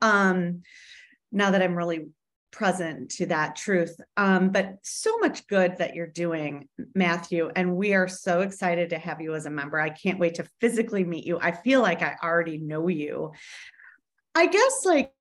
Um, 0.00 0.62
now 1.32 1.50
that 1.50 1.62
I'm 1.62 1.74
really 1.74 2.06
present 2.50 3.10
to 3.10 3.26
that 3.26 3.56
truth. 3.56 4.00
Um, 4.16 4.50
but 4.50 4.76
so 4.82 5.18
much 5.18 5.46
good 5.46 5.76
that 5.78 5.94
you're 5.94 6.06
doing, 6.06 6.68
Matthew. 6.94 7.50
And 7.54 7.76
we 7.76 7.94
are 7.94 8.08
so 8.08 8.40
excited 8.40 8.90
to 8.90 8.98
have 8.98 9.20
you 9.20 9.34
as 9.34 9.46
a 9.46 9.50
member. 9.50 9.78
I 9.78 9.90
can't 9.90 10.18
wait 10.18 10.36
to 10.36 10.48
physically 10.60 11.04
meet 11.04 11.26
you. 11.26 11.38
I 11.40 11.52
feel 11.52 11.82
like 11.82 12.02
I 12.02 12.16
already 12.22 12.58
know 12.58 12.88
you. 12.88 13.32
I 14.34 14.46
guess 14.46 14.84
like 14.84 15.12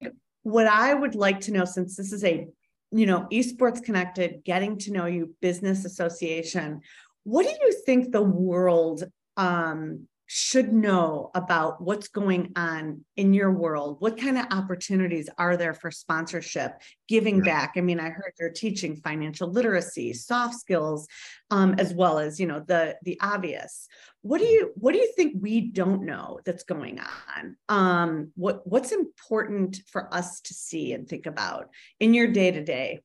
what 0.44 0.68
I 0.68 0.94
would 0.94 1.16
like 1.16 1.42
to 1.42 1.52
know, 1.52 1.66
since 1.66 1.96
this 1.96 2.14
is 2.14 2.24
a 2.24 2.48
you 2.92 3.06
know, 3.06 3.28
esports 3.32 3.84
connected, 3.84 4.44
getting 4.44 4.78
to 4.80 4.92
know 4.92 5.06
you 5.06 5.36
business 5.42 5.86
association. 5.86 6.82
What 7.24 7.46
do 7.46 7.52
you 7.62 7.74
think 7.86 8.12
the 8.12 8.22
world 8.22 9.04
um, 9.36 10.08
should 10.28 10.74
know 10.74 11.32
about 11.34 11.82
what's 11.82 12.10
going 12.10 12.52
on 12.58 13.04
in 13.16 13.34
your 13.34 13.52
world. 13.52 13.96
What 14.00 14.20
kind 14.20 14.38
of 14.38 14.46
opportunities 14.52 15.30
are 15.38 15.56
there 15.56 15.74
for 15.74 15.90
sponsorship 15.90 16.82
giving 17.08 17.42
back? 17.42 17.74
I 17.78 17.82
mean 17.82 18.00
i 18.00 18.10
heard 18.10 18.34
you're 18.38 18.50
teaching 18.50 18.98
financial 18.98 19.50
literacy 19.50 20.14
soft 20.14 20.56
skills 20.56 21.08
um, 21.50 21.76
as 21.78 21.94
well 21.94 22.20
as 22.20 22.40
you 22.40 22.46
know 22.46 22.60
the 22.60 22.98
the 23.04 23.18
obvious. 23.22 23.88
What 24.22 24.40
do 24.40 24.46
you 24.46 24.72
what 24.76 24.92
do 24.92 25.00
you 25.00 25.12
think 25.16 25.36
we 25.42 25.62
don't 25.62 26.04
know 26.04 26.40
that's 26.46 26.64
going 26.64 27.00
on? 27.00 27.56
Um, 27.70 28.32
what 28.36 28.68
what's 28.68 28.92
important 28.92 29.82
for 29.88 30.14
us 30.14 30.42
to 30.42 30.54
see 30.54 30.92
and 30.92 31.08
think 31.08 31.26
about 31.26 31.70
in 32.02 32.14
your 32.14 32.28
day 32.28 32.52
to 32.52 32.64
day 32.64 33.02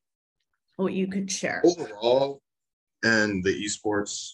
what 0.77 0.93
you 0.93 1.07
could 1.07 1.31
share. 1.31 1.63
Overall 1.65 2.43
and 3.05 3.43
the 3.45 3.55
esports 3.65 4.33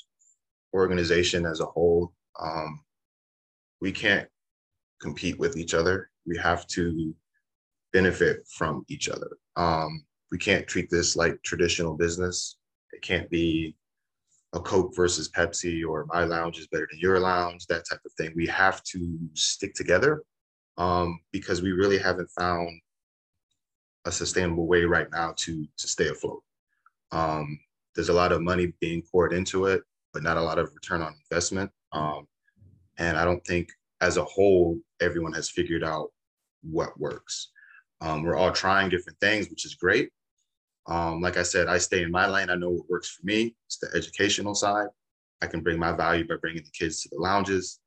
organization 0.74 1.46
as 1.46 1.60
a 1.60 1.66
whole 1.66 2.12
um, 2.38 2.80
we 3.80 3.92
can't 3.92 4.28
compete 5.00 5.38
with 5.38 5.56
each 5.56 5.74
other. 5.74 6.10
We 6.26 6.36
have 6.38 6.66
to 6.68 7.14
benefit 7.92 8.46
from 8.52 8.84
each 8.88 9.08
other. 9.08 9.30
Um, 9.56 10.04
we 10.30 10.38
can't 10.38 10.66
treat 10.66 10.90
this 10.90 11.16
like 11.16 11.42
traditional 11.42 11.94
business. 11.94 12.56
It 12.92 13.02
can't 13.02 13.30
be 13.30 13.76
a 14.54 14.60
Coke 14.60 14.94
versus 14.94 15.30
Pepsi 15.30 15.86
or 15.86 16.06
my 16.06 16.24
lounge 16.24 16.58
is 16.58 16.66
better 16.68 16.88
than 16.90 17.00
your 17.00 17.20
lounge, 17.20 17.66
that 17.66 17.84
type 17.88 18.00
of 18.04 18.12
thing. 18.12 18.32
We 18.34 18.46
have 18.46 18.82
to 18.84 19.18
stick 19.34 19.74
together 19.74 20.22
um, 20.78 21.20
because 21.32 21.60
we 21.60 21.72
really 21.72 21.98
haven't 21.98 22.30
found 22.30 22.80
a 24.04 24.12
sustainable 24.12 24.66
way 24.66 24.84
right 24.84 25.08
now 25.12 25.34
to 25.36 25.66
to 25.76 25.88
stay 25.88 26.08
afloat. 26.08 26.42
Um, 27.12 27.58
there's 27.94 28.08
a 28.08 28.14
lot 28.14 28.32
of 28.32 28.42
money 28.42 28.72
being 28.80 29.02
poured 29.10 29.32
into 29.32 29.66
it, 29.66 29.82
but 30.12 30.22
not 30.22 30.36
a 30.36 30.42
lot 30.42 30.58
of 30.58 30.72
return 30.74 31.02
on 31.02 31.14
investment. 31.30 31.70
Um, 31.92 32.26
and 32.98 33.16
I 33.16 33.24
don't 33.24 33.44
think 33.44 33.68
as 34.00 34.16
a 34.16 34.24
whole, 34.24 34.78
everyone 35.00 35.32
has 35.32 35.48
figured 35.48 35.84
out 35.84 36.10
what 36.62 36.98
works. 36.98 37.50
Um, 38.00 38.22
we're 38.22 38.36
all 38.36 38.52
trying 38.52 38.88
different 38.88 39.18
things, 39.20 39.48
which 39.48 39.64
is 39.64 39.74
great. 39.74 40.10
Um, 40.86 41.20
like 41.20 41.36
I 41.36 41.42
said, 41.42 41.68
I 41.68 41.78
stay 41.78 42.02
in 42.02 42.10
my 42.10 42.26
lane. 42.26 42.50
I 42.50 42.54
know 42.54 42.70
what 42.70 42.88
works 42.88 43.10
for 43.10 43.26
me. 43.26 43.54
It's 43.66 43.78
the 43.78 43.90
educational 43.94 44.54
side. 44.54 44.88
I 45.42 45.46
can 45.46 45.60
bring 45.60 45.78
my 45.78 45.92
value 45.92 46.26
by 46.26 46.36
bringing 46.36 46.62
the 46.62 46.70
kids 46.70 47.02
to 47.02 47.08
the 47.10 47.20
lounges 47.20 47.80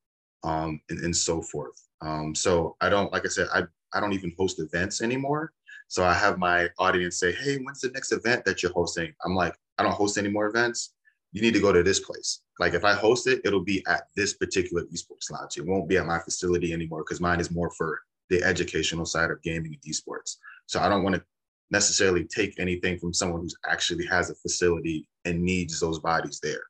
um, 0.44 0.80
and, 0.90 1.00
and 1.00 1.16
so 1.16 1.42
forth. 1.42 1.82
Um, 2.02 2.36
so 2.36 2.76
I 2.82 2.90
don't, 2.90 3.12
like 3.12 3.26
I 3.26 3.30
said, 3.30 3.48
I, 3.54 3.64
I 3.94 4.00
don't 4.00 4.14
even 4.14 4.34
host 4.38 4.60
events 4.60 5.02
anymore. 5.02 5.52
So 5.88 6.04
I 6.06 6.14
have 6.14 6.38
my 6.38 6.70
audience 6.80 7.18
say, 7.18 7.34
hey, 7.34 7.58
when's 7.58 7.82
the 7.82 7.90
next 7.90 8.12
event 8.12 8.46
that 8.46 8.64
you're 8.64 8.72
hosting? 8.72 9.14
I'm 9.26 9.36
like, 9.36 9.56
I 9.78 9.84
don't 9.84 9.92
host 9.92 10.18
any 10.18 10.30
more 10.30 10.48
events 10.48 10.94
you 11.32 11.42
need 11.42 11.54
to 11.54 11.60
go 11.60 11.72
to 11.72 11.84
this 11.84 12.00
place. 12.00 12.42
Like 12.60 12.74
if 12.74 12.84
I 12.84 12.94
host 12.94 13.28
it, 13.28 13.42
it'll 13.46 13.64
be 13.64 13.84
at 13.88 14.04
this 14.16 14.34
particular 14.34 14.84
esports 14.86 15.32
lounge. 15.32 15.58
It 15.58 15.66
won't 15.66 15.88
be 15.88 15.98
at 15.98 16.06
my 16.06 16.20
facility 16.20 16.74
anymore 16.74 17.04
because 17.04 17.22
mine 17.22 17.40
is 17.40 17.52
more 17.52 17.72
for 17.72 18.02
the 18.30 18.44
educational 18.44 19.06
side 19.06 19.32
of 19.32 19.42
gaming 19.42 19.74
and 19.74 19.94
esports. 19.94 20.38
So 20.66 20.80
I 20.80 20.90
don't 20.90 21.04
want 21.04 21.16
to 21.16 21.24
necessarily 21.70 22.26
take 22.26 22.60
anything 22.60 22.98
from 22.98 23.14
someone 23.14 23.42
who 23.42 23.50
actually 23.70 24.06
has 24.08 24.30
a 24.30 24.36
facility 24.36 25.08
and 25.26 25.42
needs 25.42 25.80
those 25.80 26.00
bodies 26.00 26.40
there. 26.44 26.64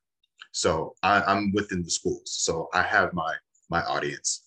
So 0.52 0.94
I, 1.02 1.22
I'm 1.22 1.52
within 1.54 1.84
the 1.84 1.90
schools. 1.90 2.24
So 2.26 2.70
I 2.74 2.84
have 2.84 3.14
my 3.14 3.36
my 3.70 3.82
audience, 3.84 4.44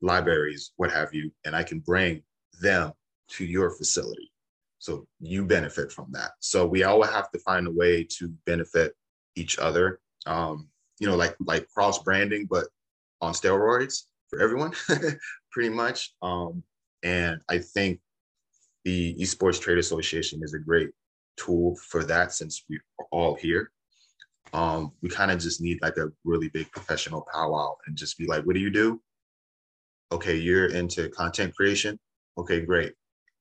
libraries, 0.00 0.72
what 0.76 0.90
have 0.90 1.12
you, 1.12 1.30
and 1.44 1.54
I 1.54 1.62
can 1.62 1.80
bring 1.80 2.22
them 2.60 2.92
to 3.28 3.44
your 3.44 3.70
facility. 3.70 4.32
So 4.78 5.06
you 5.20 5.44
benefit 5.44 5.92
from 5.92 6.08
that. 6.12 6.30
So 6.40 6.66
we 6.66 6.82
all 6.82 7.02
have 7.02 7.30
to 7.32 7.38
find 7.40 7.66
a 7.66 7.70
way 7.70 8.02
to 8.18 8.28
benefit 8.46 8.94
each 9.36 9.58
other. 9.58 10.00
Um, 10.26 10.68
you 10.98 11.06
know, 11.06 11.16
like 11.16 11.34
like 11.40 11.68
cross 11.68 12.02
branding, 12.02 12.46
but 12.48 12.68
on 13.20 13.32
steroids 13.32 14.04
for 14.28 14.40
everyone, 14.40 14.72
pretty 15.52 15.70
much. 15.70 16.14
Um, 16.22 16.62
and 17.02 17.40
I 17.48 17.58
think 17.58 18.00
the 18.84 19.14
Esports 19.20 19.60
Trade 19.60 19.78
Association 19.78 20.40
is 20.42 20.54
a 20.54 20.58
great 20.58 20.90
tool 21.36 21.76
for 21.76 22.04
that 22.04 22.32
since 22.32 22.64
we're 22.68 22.84
all 23.10 23.34
here. 23.34 23.70
Um, 24.52 24.92
we 25.02 25.08
kind 25.08 25.30
of 25.30 25.38
just 25.40 25.60
need 25.60 25.80
like 25.82 25.96
a 25.96 26.12
really 26.24 26.48
big 26.48 26.70
professional 26.72 27.26
powwow 27.32 27.74
and 27.86 27.96
just 27.96 28.18
be 28.18 28.26
like, 28.26 28.44
what 28.44 28.54
do 28.54 28.60
you 28.60 28.70
do? 28.70 29.00
Okay, 30.10 30.36
you're 30.36 30.66
into 30.66 31.08
content 31.10 31.56
creation. 31.56 31.98
Okay, 32.36 32.60
great. 32.60 32.92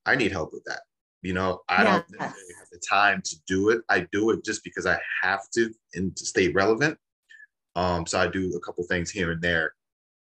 I 0.05 0.15
need 0.15 0.31
help 0.31 0.53
with 0.53 0.63
that. 0.65 0.81
You 1.21 1.33
know, 1.33 1.61
I 1.69 1.83
yes. 1.83 2.03
don't 2.09 2.21
have 2.21 2.33
the 2.71 2.79
time 2.87 3.21
to 3.23 3.35
do 3.47 3.69
it. 3.69 3.81
I 3.89 4.07
do 4.11 4.31
it 4.31 4.43
just 4.43 4.63
because 4.63 4.85
I 4.85 4.99
have 5.21 5.49
to 5.51 5.71
and 5.93 6.15
to 6.15 6.25
stay 6.25 6.49
relevant. 6.49 6.97
Um, 7.75 8.05
so 8.05 8.19
I 8.19 8.27
do 8.27 8.55
a 8.55 8.59
couple 8.59 8.83
things 8.85 9.11
here 9.11 9.31
and 9.31 9.41
there, 9.41 9.73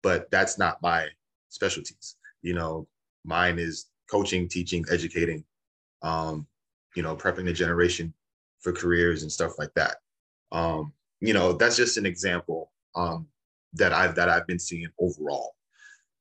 but 0.03 0.31
that's 0.31 0.59
not 0.59 0.81
my 0.83 1.09
specialties. 1.51 2.17
You 2.43 2.55
know, 2.55 2.89
mine 3.25 3.59
is 3.59 3.87
coaching, 4.11 4.49
teaching, 4.49 4.85
educating, 4.91 5.45
um, 6.03 6.47
you 6.95 7.03
know, 7.03 7.15
prepping 7.15 7.45
the 7.45 7.53
generation 7.53 8.13
for 8.61 8.73
careers 8.73 9.23
and 9.23 9.31
stuff 9.31 9.59
like 9.59 9.73
that. 9.75 9.97
Um, 10.51 10.93
you 11.21 11.35
know, 11.35 11.53
that's 11.53 11.77
just 11.77 11.99
an 11.99 12.07
example 12.07 12.73
um, 12.95 13.27
that 13.75 13.93
I've 13.93 14.15
that 14.15 14.29
I've 14.29 14.47
been 14.47 14.59
seeing 14.59 14.89
overall. 14.99 15.55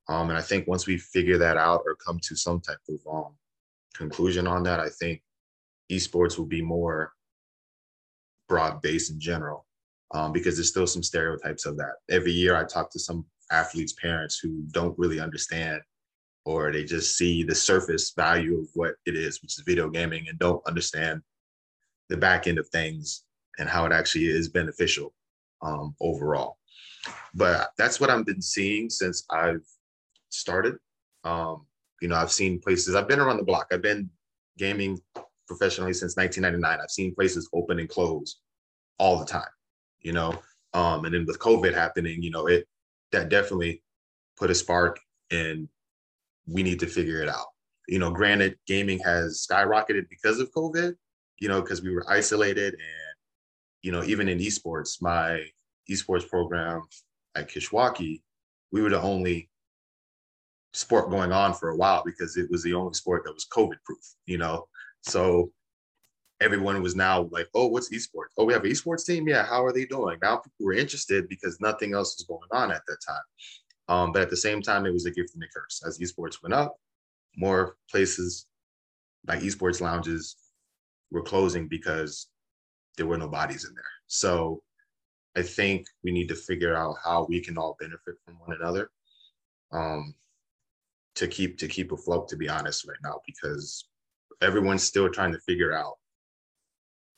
Um, 0.08 0.30
and 0.30 0.38
I 0.38 0.42
think 0.42 0.68
once 0.68 0.86
we 0.86 0.98
figure 0.98 1.38
that 1.38 1.58
out 1.58 1.82
or 1.86 1.96
come 1.96 2.20
to 2.24 2.36
some 2.36 2.60
type 2.60 2.78
of 2.90 3.00
um, 3.12 3.34
conclusion 3.98 4.48
on 4.48 4.64
that, 4.64 4.80
I 4.80 4.90
think 4.90 5.22
esports 5.92 6.38
will 6.38 6.46
be 6.46 6.62
more 6.62 7.12
broad 8.48 8.82
based 8.82 9.12
in 9.12 9.20
general 9.20 9.66
um, 10.14 10.32
because 10.32 10.56
there's 10.56 10.70
still 10.70 10.88
some 10.88 11.04
stereotypes 11.04 11.66
of 11.66 11.78
that. 11.78 11.94
Every 12.10 12.32
year, 12.32 12.56
I 12.56 12.64
talk 12.64 12.92
to 12.92 13.00
some 13.00 13.26
athletes' 13.52 13.94
parents 13.94 14.40
who 14.40 14.64
don't 14.72 14.98
really 14.98 15.20
understand 15.20 15.82
or 16.46 16.72
they 16.72 16.84
just 16.84 17.18
see 17.18 17.44
the 17.44 17.56
surface 17.56 18.14
value 18.16 18.60
of 18.60 18.68
what 18.76 18.96
it 19.06 19.16
is, 19.16 19.42
which 19.42 19.58
is 19.58 19.64
video 19.66 19.90
gaming, 19.90 20.28
and 20.30 20.38
don't 20.38 20.66
understand 20.68 21.22
the 22.10 22.18
back 22.18 22.46
end 22.46 22.60
of 22.60 22.68
things 22.70 23.24
and 23.58 23.68
how 23.68 23.86
it 23.86 23.92
actually 23.92 24.26
is 24.26 24.48
beneficial 24.50 25.14
um, 25.64 25.96
overall. 26.00 26.58
But 27.34 27.72
that's 27.78 28.00
what 28.00 28.10
I've 28.10 28.26
been 28.26 28.42
seeing 28.42 28.90
since 28.90 29.26
I've 29.32 29.66
started. 30.30 30.76
Um, 31.24 31.66
you 32.02 32.08
know, 32.08 32.16
I've 32.16 32.32
seen 32.32 32.60
places, 32.60 32.96
I've 32.96 33.08
been 33.08 33.20
around 33.20 33.38
the 33.38 33.44
block. 33.44 33.68
I've 33.72 33.82
been 33.82 34.10
gaming 34.58 35.00
professionally 35.48 35.94
since 35.94 36.16
1999. 36.16 36.80
I've 36.82 36.90
seen 36.90 37.16
places 37.16 37.50
open 37.54 37.80
and 37.80 37.90
close 37.90 38.40
all 39.00 39.20
the 39.20 39.26
time, 39.26 39.44
you 40.02 40.14
know. 40.14 40.38
Um, 40.74 41.06
and 41.06 41.14
then 41.14 41.26
with 41.26 41.40
COVID 41.40 41.74
happening, 41.74 42.22
you 42.22 42.32
know, 42.32 42.48
it 42.48 42.68
that 43.12 43.30
definitely 43.30 43.82
put 44.38 44.50
a 44.50 44.56
spark 44.56 45.00
and 45.32 45.70
we 46.48 46.64
need 46.64 46.80
to 46.82 46.88
figure 46.88 47.22
it 47.22 47.30
out. 47.30 47.48
You 47.88 48.00
know, 48.00 48.12
granted, 48.12 48.58
gaming 48.68 49.00
has 49.00 49.46
skyrocketed 49.50 50.10
because 50.10 50.40
of 50.40 50.52
COVID, 50.52 50.96
you 51.40 51.48
know, 51.48 51.62
because 51.62 51.82
we 51.82 51.94
were 51.94 52.06
isolated 52.10 52.74
and, 52.74 53.16
you 53.84 53.92
know, 53.92 54.04
even 54.04 54.28
in 54.28 54.40
esports, 54.40 55.02
my 55.02 55.44
esports 55.90 56.28
program 56.28 56.82
at 57.36 57.50
Kishwaukee, 57.50 58.22
we 58.72 58.82
were 58.82 58.90
the 58.90 59.02
only 59.02 59.50
sport 60.76 61.10
going 61.10 61.32
on 61.32 61.54
for 61.54 61.70
a 61.70 61.78
while 61.78 62.04
because 62.06 62.36
it 62.36 62.52
was 62.52 62.62
the 62.62 62.74
only 62.74 62.94
sport 62.94 63.24
that 63.24 63.34
was 63.34 63.48
COVID 63.48 63.78
proof, 63.86 64.04
you 64.26 64.38
know. 64.38 64.68
So 65.04 65.52
everyone 66.42 66.82
was 66.82 66.96
now 66.96 67.30
like, 67.32 67.48
oh, 67.56 67.68
what's 67.68 67.90
esports? 67.90 68.34
Oh, 68.38 68.44
we 68.44 68.52
have 68.54 68.66
an 68.66 68.72
esports 68.72 69.06
team? 69.06 69.28
Yeah, 69.28 69.46
how 69.46 69.64
are 69.64 69.72
they 69.72 69.86
doing? 69.86 70.18
Now 70.22 70.38
people 70.38 70.66
were 70.66 70.74
interested 70.74 71.30
because 71.30 71.62
nothing 71.62 71.94
else 71.94 72.18
was 72.18 72.26
going 72.28 72.50
on 72.52 72.72
at 72.72 72.82
that 72.88 72.98
time. 73.08 73.24
Um, 73.88 74.12
but 74.12 74.22
at 74.22 74.30
the 74.30 74.38
same 74.38 74.62
time, 74.62 74.86
it 74.86 74.92
was 74.92 75.06
a 75.06 75.12
gift 75.12 75.34
and 75.34 75.44
a 75.44 75.48
curse. 75.48 75.82
As 75.88 76.00
esports 76.00 76.44
went 76.44 76.54
up, 76.54 76.76
more 77.38 77.78
places 77.90 78.48
like 79.28 79.40
esports 79.40 79.80
lounges 79.80 80.36
were 81.10 81.22
closing 81.22 81.70
because 81.70 82.28
there 82.98 83.06
were 83.06 83.18
no 83.18 83.30
bodies 83.30 83.64
in 83.64 83.74
there. 83.74 83.84
So 84.08 84.62
I 85.38 85.42
think 85.42 85.86
we 86.04 86.12
need 86.12 86.28
to 86.30 86.36
figure 86.36 86.76
out 86.76 86.96
how 87.04 87.28
we 87.30 87.40
can 87.40 87.58
all 87.58 87.78
benefit 87.80 88.16
from 88.26 88.40
one 88.40 88.58
another. 88.60 88.90
Um, 89.72 90.16
to 91.16 91.28
keep 91.28 91.58
to 91.58 91.68
keep 91.68 91.92
afloat 91.92 92.28
to 92.28 92.38
be 92.38 92.50
honest 92.50 92.88
right 92.88 92.98
now 93.04 93.22
because 93.26 93.86
everyone's 94.42 94.84
still 94.84 95.10
trying 95.10 95.32
to 95.32 95.40
figure 95.40 95.74
out 95.74 95.96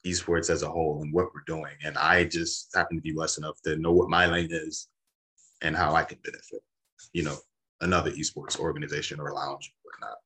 esports 0.05 0.49
as 0.49 0.63
a 0.63 0.69
whole 0.69 1.01
and 1.01 1.13
what 1.13 1.33
we're 1.33 1.41
doing. 1.45 1.73
And 1.83 1.97
I 1.97 2.23
just 2.23 2.73
happen 2.75 2.97
to 2.97 3.01
be 3.01 3.11
blessed 3.11 3.39
enough 3.39 3.61
to 3.63 3.75
know 3.77 3.91
what 3.91 4.09
my 4.09 4.25
lane 4.25 4.49
is 4.51 4.87
and 5.61 5.75
how 5.75 5.93
I 5.95 6.03
can 6.03 6.19
benefit, 6.23 6.61
you 7.13 7.23
know, 7.23 7.35
another 7.81 8.11
esports 8.11 8.59
organization 8.59 9.19
or 9.19 9.33
lounge 9.33 9.73
or 9.73 9.91
whatnot. 9.91 10.17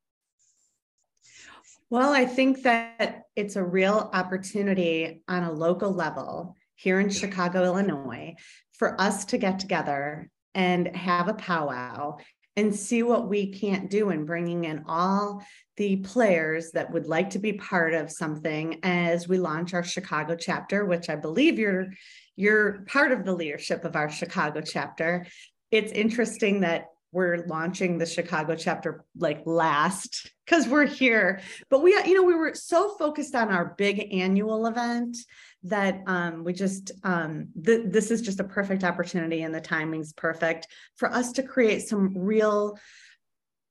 Well, 1.89 2.13
I 2.13 2.25
think 2.25 2.63
that 2.63 3.23
it's 3.35 3.55
a 3.55 3.63
real 3.63 4.09
opportunity 4.13 5.23
on 5.27 5.43
a 5.43 5.51
local 5.51 5.91
level 5.91 6.55
here 6.75 6.99
in 6.99 7.09
Chicago, 7.09 7.63
Illinois, 7.63 8.35
for 8.71 8.99
us 8.99 9.25
to 9.25 9.37
get 9.37 9.59
together 9.59 10.29
and 10.53 10.95
have 10.95 11.27
a 11.27 11.33
powwow 11.33 12.17
and 12.55 12.75
see 12.75 13.03
what 13.03 13.29
we 13.29 13.51
can't 13.51 13.89
do 13.89 14.09
in 14.09 14.25
bringing 14.25 14.65
in 14.65 14.83
all 14.87 15.43
the 15.77 15.97
players 15.97 16.71
that 16.71 16.91
would 16.91 17.07
like 17.07 17.31
to 17.31 17.39
be 17.39 17.53
part 17.53 17.93
of 17.93 18.11
something 18.11 18.79
as 18.83 19.27
we 19.27 19.37
launch 19.37 19.73
our 19.73 19.83
Chicago 19.83 20.35
chapter, 20.35 20.85
which 20.85 21.09
I 21.09 21.15
believe 21.15 21.57
you're 21.57 21.87
you're 22.35 22.83
part 22.87 23.11
of 23.11 23.25
the 23.25 23.33
leadership 23.33 23.85
of 23.85 23.95
our 23.95 24.09
Chicago 24.09 24.61
chapter. 24.61 25.25
It's 25.69 25.91
interesting 25.91 26.61
that 26.61 26.85
we're 27.11 27.45
launching 27.47 27.97
the 27.97 28.05
Chicago 28.05 28.55
chapter 28.55 29.03
like 29.17 29.41
last 29.45 30.31
because 30.45 30.67
we're 30.67 30.85
here. 30.85 31.41
But 31.69 31.81
we, 31.81 31.91
you 32.05 32.13
know, 32.13 32.23
we 32.23 32.35
were 32.35 32.53
so 32.55 32.95
focused 32.97 33.35
on 33.35 33.49
our 33.49 33.75
big 33.77 34.13
annual 34.13 34.67
event 34.67 35.17
that 35.63 36.01
um, 36.07 36.43
we 36.43 36.53
just 36.53 36.91
um, 37.03 37.49
th- 37.63 37.85
this 37.85 38.11
is 38.11 38.21
just 38.21 38.39
a 38.39 38.45
perfect 38.45 38.83
opportunity 38.83 39.41
and 39.41 39.53
the 39.53 39.61
timing's 39.61 40.13
perfect 40.13 40.67
for 40.95 41.11
us 41.11 41.33
to 41.33 41.43
create 41.43 41.87
some 41.87 42.17
real 42.17 42.77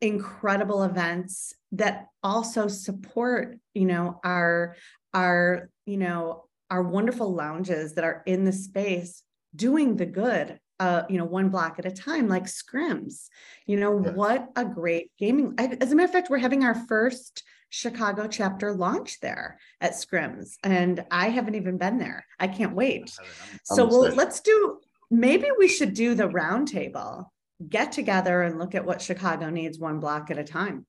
incredible 0.00 0.82
events 0.82 1.52
that 1.72 2.06
also 2.22 2.68
support 2.68 3.58
you 3.74 3.84
know 3.84 4.18
our 4.24 4.74
our 5.12 5.68
you 5.84 5.98
know 5.98 6.44
our 6.70 6.82
wonderful 6.82 7.34
lounges 7.34 7.94
that 7.94 8.04
are 8.04 8.22
in 8.24 8.44
the 8.44 8.52
space 8.52 9.22
doing 9.54 9.96
the 9.96 10.06
good 10.06 10.58
uh, 10.80 11.04
you 11.10 11.18
know, 11.18 11.26
one 11.26 11.50
block 11.50 11.78
at 11.78 11.84
a 11.84 11.90
time, 11.90 12.26
like 12.26 12.46
scrims. 12.46 13.28
You 13.66 13.78
know, 13.78 14.02
yeah. 14.02 14.12
what 14.12 14.48
a 14.56 14.64
great 14.64 15.12
gaming. 15.18 15.54
As 15.58 15.92
a 15.92 15.94
matter 15.94 16.06
of 16.06 16.12
fact, 16.12 16.30
we're 16.30 16.38
having 16.38 16.64
our 16.64 16.74
first 16.74 17.44
Chicago 17.68 18.26
chapter 18.26 18.72
launch 18.72 19.20
there 19.20 19.60
at 19.80 19.92
Scrims, 19.92 20.56
and 20.64 21.04
I 21.10 21.28
haven't 21.28 21.54
even 21.54 21.78
been 21.78 21.98
there. 21.98 22.26
I 22.40 22.48
can't 22.48 22.74
wait. 22.74 23.12
I'm, 23.20 23.26
so 23.62 23.86
we'll 23.86 24.12
let's 24.14 24.40
do. 24.40 24.80
Maybe 25.10 25.46
we 25.56 25.68
should 25.68 25.94
do 25.94 26.14
the 26.14 26.28
roundtable, 26.28 27.26
get 27.68 27.92
together, 27.92 28.42
and 28.42 28.58
look 28.58 28.74
at 28.74 28.84
what 28.84 29.02
Chicago 29.02 29.50
needs 29.50 29.78
one 29.78 30.00
block 30.00 30.30
at 30.30 30.38
a 30.38 30.44
time. 30.44 30.84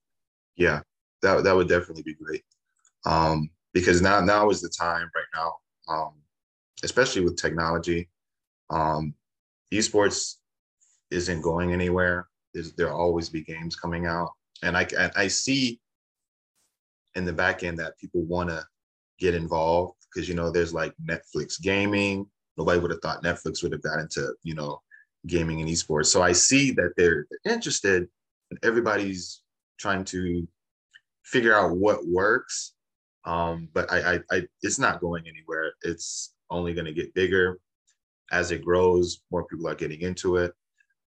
Yeah, 0.56 0.82
that 1.22 1.44
that 1.44 1.56
would 1.56 1.68
definitely 1.70 2.04
be 2.04 2.16
great. 2.16 2.44
Um, 3.06 3.50
because 3.74 4.02
now 4.02 4.22
now 4.22 4.50
is 4.50 4.62
the 4.62 4.70
time 4.70 5.10
right 5.14 5.24
now, 5.36 5.54
um, 5.88 6.14
especially 6.84 7.24
with 7.24 7.38
technology. 7.38 8.10
Um, 8.72 9.14
esports 9.74 10.36
isn't 11.10 11.42
going 11.42 11.74
anywhere. 11.74 12.28
There's, 12.54 12.74
there'll 12.74 13.00
always 13.00 13.30
be 13.30 13.44
games 13.44 13.76
coming 13.76 14.06
out, 14.06 14.30
and 14.64 14.78
I 14.78 14.88
I 15.16 15.28
see 15.28 15.80
in 17.16 17.26
the 17.26 17.34
back 17.34 17.64
end 17.64 17.80
that 17.80 17.98
people 17.98 18.24
want 18.24 18.50
to 18.50 18.66
get 19.20 19.36
involved 19.36 19.96
because 20.14 20.28
you 20.28 20.36
know 20.36 20.52
there's 20.52 20.74
like 20.74 20.94
Netflix 21.04 21.62
gaming. 21.62 22.26
Nobody 22.58 22.80
would 22.80 22.92
have 22.92 23.02
thought 23.02 23.24
Netflix 23.24 23.64
would 23.64 23.72
have 23.72 23.84
got 23.84 24.00
into 24.00 24.34
you 24.44 24.56
know 24.56 24.82
gaming 25.28 25.62
and 25.62 25.70
esports. 25.70 26.08
So 26.08 26.22
I 26.22 26.32
see 26.32 26.72
that 26.72 26.94
they're 26.98 27.26
interested, 27.46 28.08
and 28.50 28.60
everybody's 28.64 29.42
trying 29.80 30.04
to 30.06 30.48
figure 31.24 31.56
out 31.56 31.78
what 31.78 32.06
works. 32.06 32.74
Um, 33.24 33.70
but 33.74 33.92
I, 33.92 34.16
I, 34.16 34.20
I, 34.32 34.48
it's 34.64 34.80
not 34.80 35.00
going 35.00 35.24
anywhere. 35.28 35.74
It's 35.84 36.34
only 36.50 36.74
going 36.74 36.86
to 36.86 36.94
get 36.94 37.14
bigger 37.14 37.60
as 38.32 38.52
it 38.52 38.64
grows, 38.64 39.22
more 39.32 39.46
people 39.46 39.68
are 39.68 39.76
getting 39.76 40.02
into 40.02 40.38
it. 40.38 40.54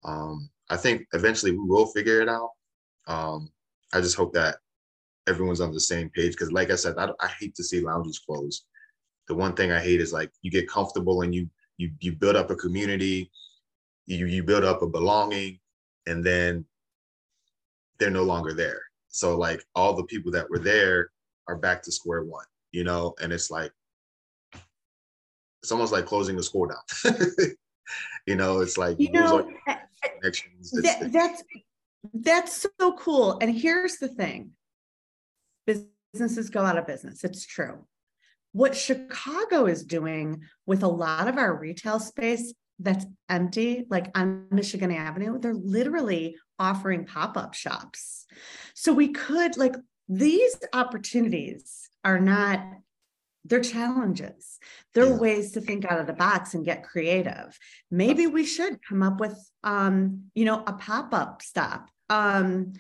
Um, 0.05 0.49
I 0.71 0.77
think 0.77 1.07
eventually 1.13 1.53
we 1.53 1.65
will 1.65 1.87
figure 1.87 2.21
it 2.21 2.29
out. 2.29 2.51
Um, 3.07 3.51
I 3.93 4.01
just 4.01 4.17
hope 4.17 4.33
that 4.35 4.57
everyone's 5.27 5.61
on 5.61 5.73
the 5.73 5.81
same 5.81 6.11
page 6.11 6.33
because, 6.33 6.53
like 6.53 6.71
I 6.71 6.77
said, 6.77 6.97
I, 6.99 7.09
I 7.21 7.29
hate 7.41 7.55
to 7.57 7.65
see 7.65 7.81
lounges 7.81 8.19
close. 8.19 8.65
The 9.29 9.35
one 9.35 9.55
thing 9.55 9.73
I 9.73 9.81
hate 9.81 10.01
is 10.01 10.13
like 10.13 10.31
you 10.43 10.51
get 10.51 10.69
comfortable 10.69 11.23
and 11.23 11.35
you 11.35 11.49
you 11.77 11.91
you 12.01 12.13
build 12.13 12.37
up 12.37 12.51
a 12.51 12.57
community, 12.57 13.31
you 14.07 14.27
you 14.27 14.43
build 14.43 14.65
up 14.65 14.83
a 14.83 14.87
belonging, 14.87 15.59
and 16.07 16.25
then 16.25 16.65
they're 17.99 18.11
no 18.11 18.25
longer 18.25 18.55
there. 18.55 18.81
So 19.09 19.37
like 19.37 19.65
all 19.75 19.95
the 19.95 20.05
people 20.05 20.31
that 20.33 20.49
were 20.49 20.59
there 20.59 21.11
are 21.49 21.57
back 21.57 21.83
to 21.83 21.93
square 21.93 22.25
one, 22.25 22.45
you 22.73 22.85
know, 22.85 23.15
and 23.21 23.33
it's 23.33 23.51
like 23.51 23.73
it's 25.63 25.73
almost 25.73 25.93
like 25.93 26.07
closing 26.07 26.37
the 26.37 26.43
school 26.43 26.69
down. 26.69 27.15
you 28.27 28.37
know, 28.37 28.61
it's 28.61 28.79
like 28.79 28.99
you 28.99 29.11
know 29.11 29.51
eh, 29.67 29.77
eh, 30.05 30.09
connections. 30.21 30.71
That, 30.71 31.13
that's 31.13 31.43
that's 32.15 32.67
so 32.79 32.93
cool. 32.95 33.39
And 33.41 33.55
here's 33.55 33.97
the 33.97 34.09
thing: 34.09 34.53
businesses 35.67 36.51
go 36.51 36.65
out 36.65 36.79
of 36.79 36.87
business. 36.87 37.25
It's 37.25 37.47
true. 37.47 37.87
What 38.53 38.77
Chicago 38.77 39.67
is 39.67 39.85
doing 39.85 40.43
with 40.67 40.83
a 40.83 40.89
lot 40.89 41.29
of 41.29 41.37
our 41.37 41.55
retail 41.55 42.01
space 42.01 42.55
that's 42.79 43.07
empty, 43.29 43.87
like 43.91 44.11
on 44.17 44.47
Michigan 44.51 44.91
Avenue, 44.91 45.39
they're 45.39 45.55
literally 45.55 46.37
offering 46.59 47.05
pop 47.05 47.37
up 47.37 47.55
shops. 47.55 48.27
So 48.75 48.93
we 48.93 49.09
could, 49.09 49.57
like, 49.57 49.75
these 50.09 50.57
opportunities 50.73 51.89
are 52.05 52.21
not 52.21 52.61
they're 53.49 53.61
challenges. 53.61 54.59
They're 54.95 55.07
yeah. 55.07 55.17
ways 55.17 55.53
to 55.53 55.61
think 55.61 55.85
out 55.85 56.01
of 56.01 56.07
the 56.07 56.13
box 56.13 56.55
and 56.55 56.65
get 56.65 56.85
creative. 56.85 57.59
Maybe 57.91 58.27
we 58.27 58.45
should 58.45 58.81
come 58.87 59.03
up 59.03 59.21
with, 59.21 59.39
um, 59.65 60.25
you 60.35 60.45
know, 60.45 60.63
a 60.67 60.73
pop 60.75 61.15
up 61.15 61.43
stop. 61.43 61.91
Um, 62.11 62.75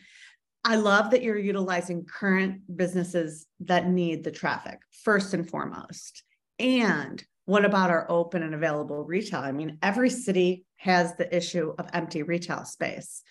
I 0.64 0.76
love 0.76 1.12
that 1.12 1.22
you're 1.22 1.38
utilizing 1.38 2.04
current 2.04 2.60
businesses 2.76 3.46
that 3.60 3.88
need 3.88 4.24
the 4.24 4.30
traffic 4.30 4.80
first 5.04 5.32
and 5.34 5.48
foremost. 5.48 6.22
And 6.58 7.24
what 7.48 7.64
about 7.64 7.90
our 7.90 8.06
open 8.10 8.42
and 8.42 8.54
available 8.54 9.04
retail? 9.04 9.40
I 9.40 9.52
mean, 9.52 9.78
every 9.82 10.10
city 10.10 10.66
has 10.76 11.16
the 11.16 11.34
issue 11.34 11.74
of 11.78 11.88
empty 11.92 12.22
retail 12.22 12.64
space. 12.64 13.22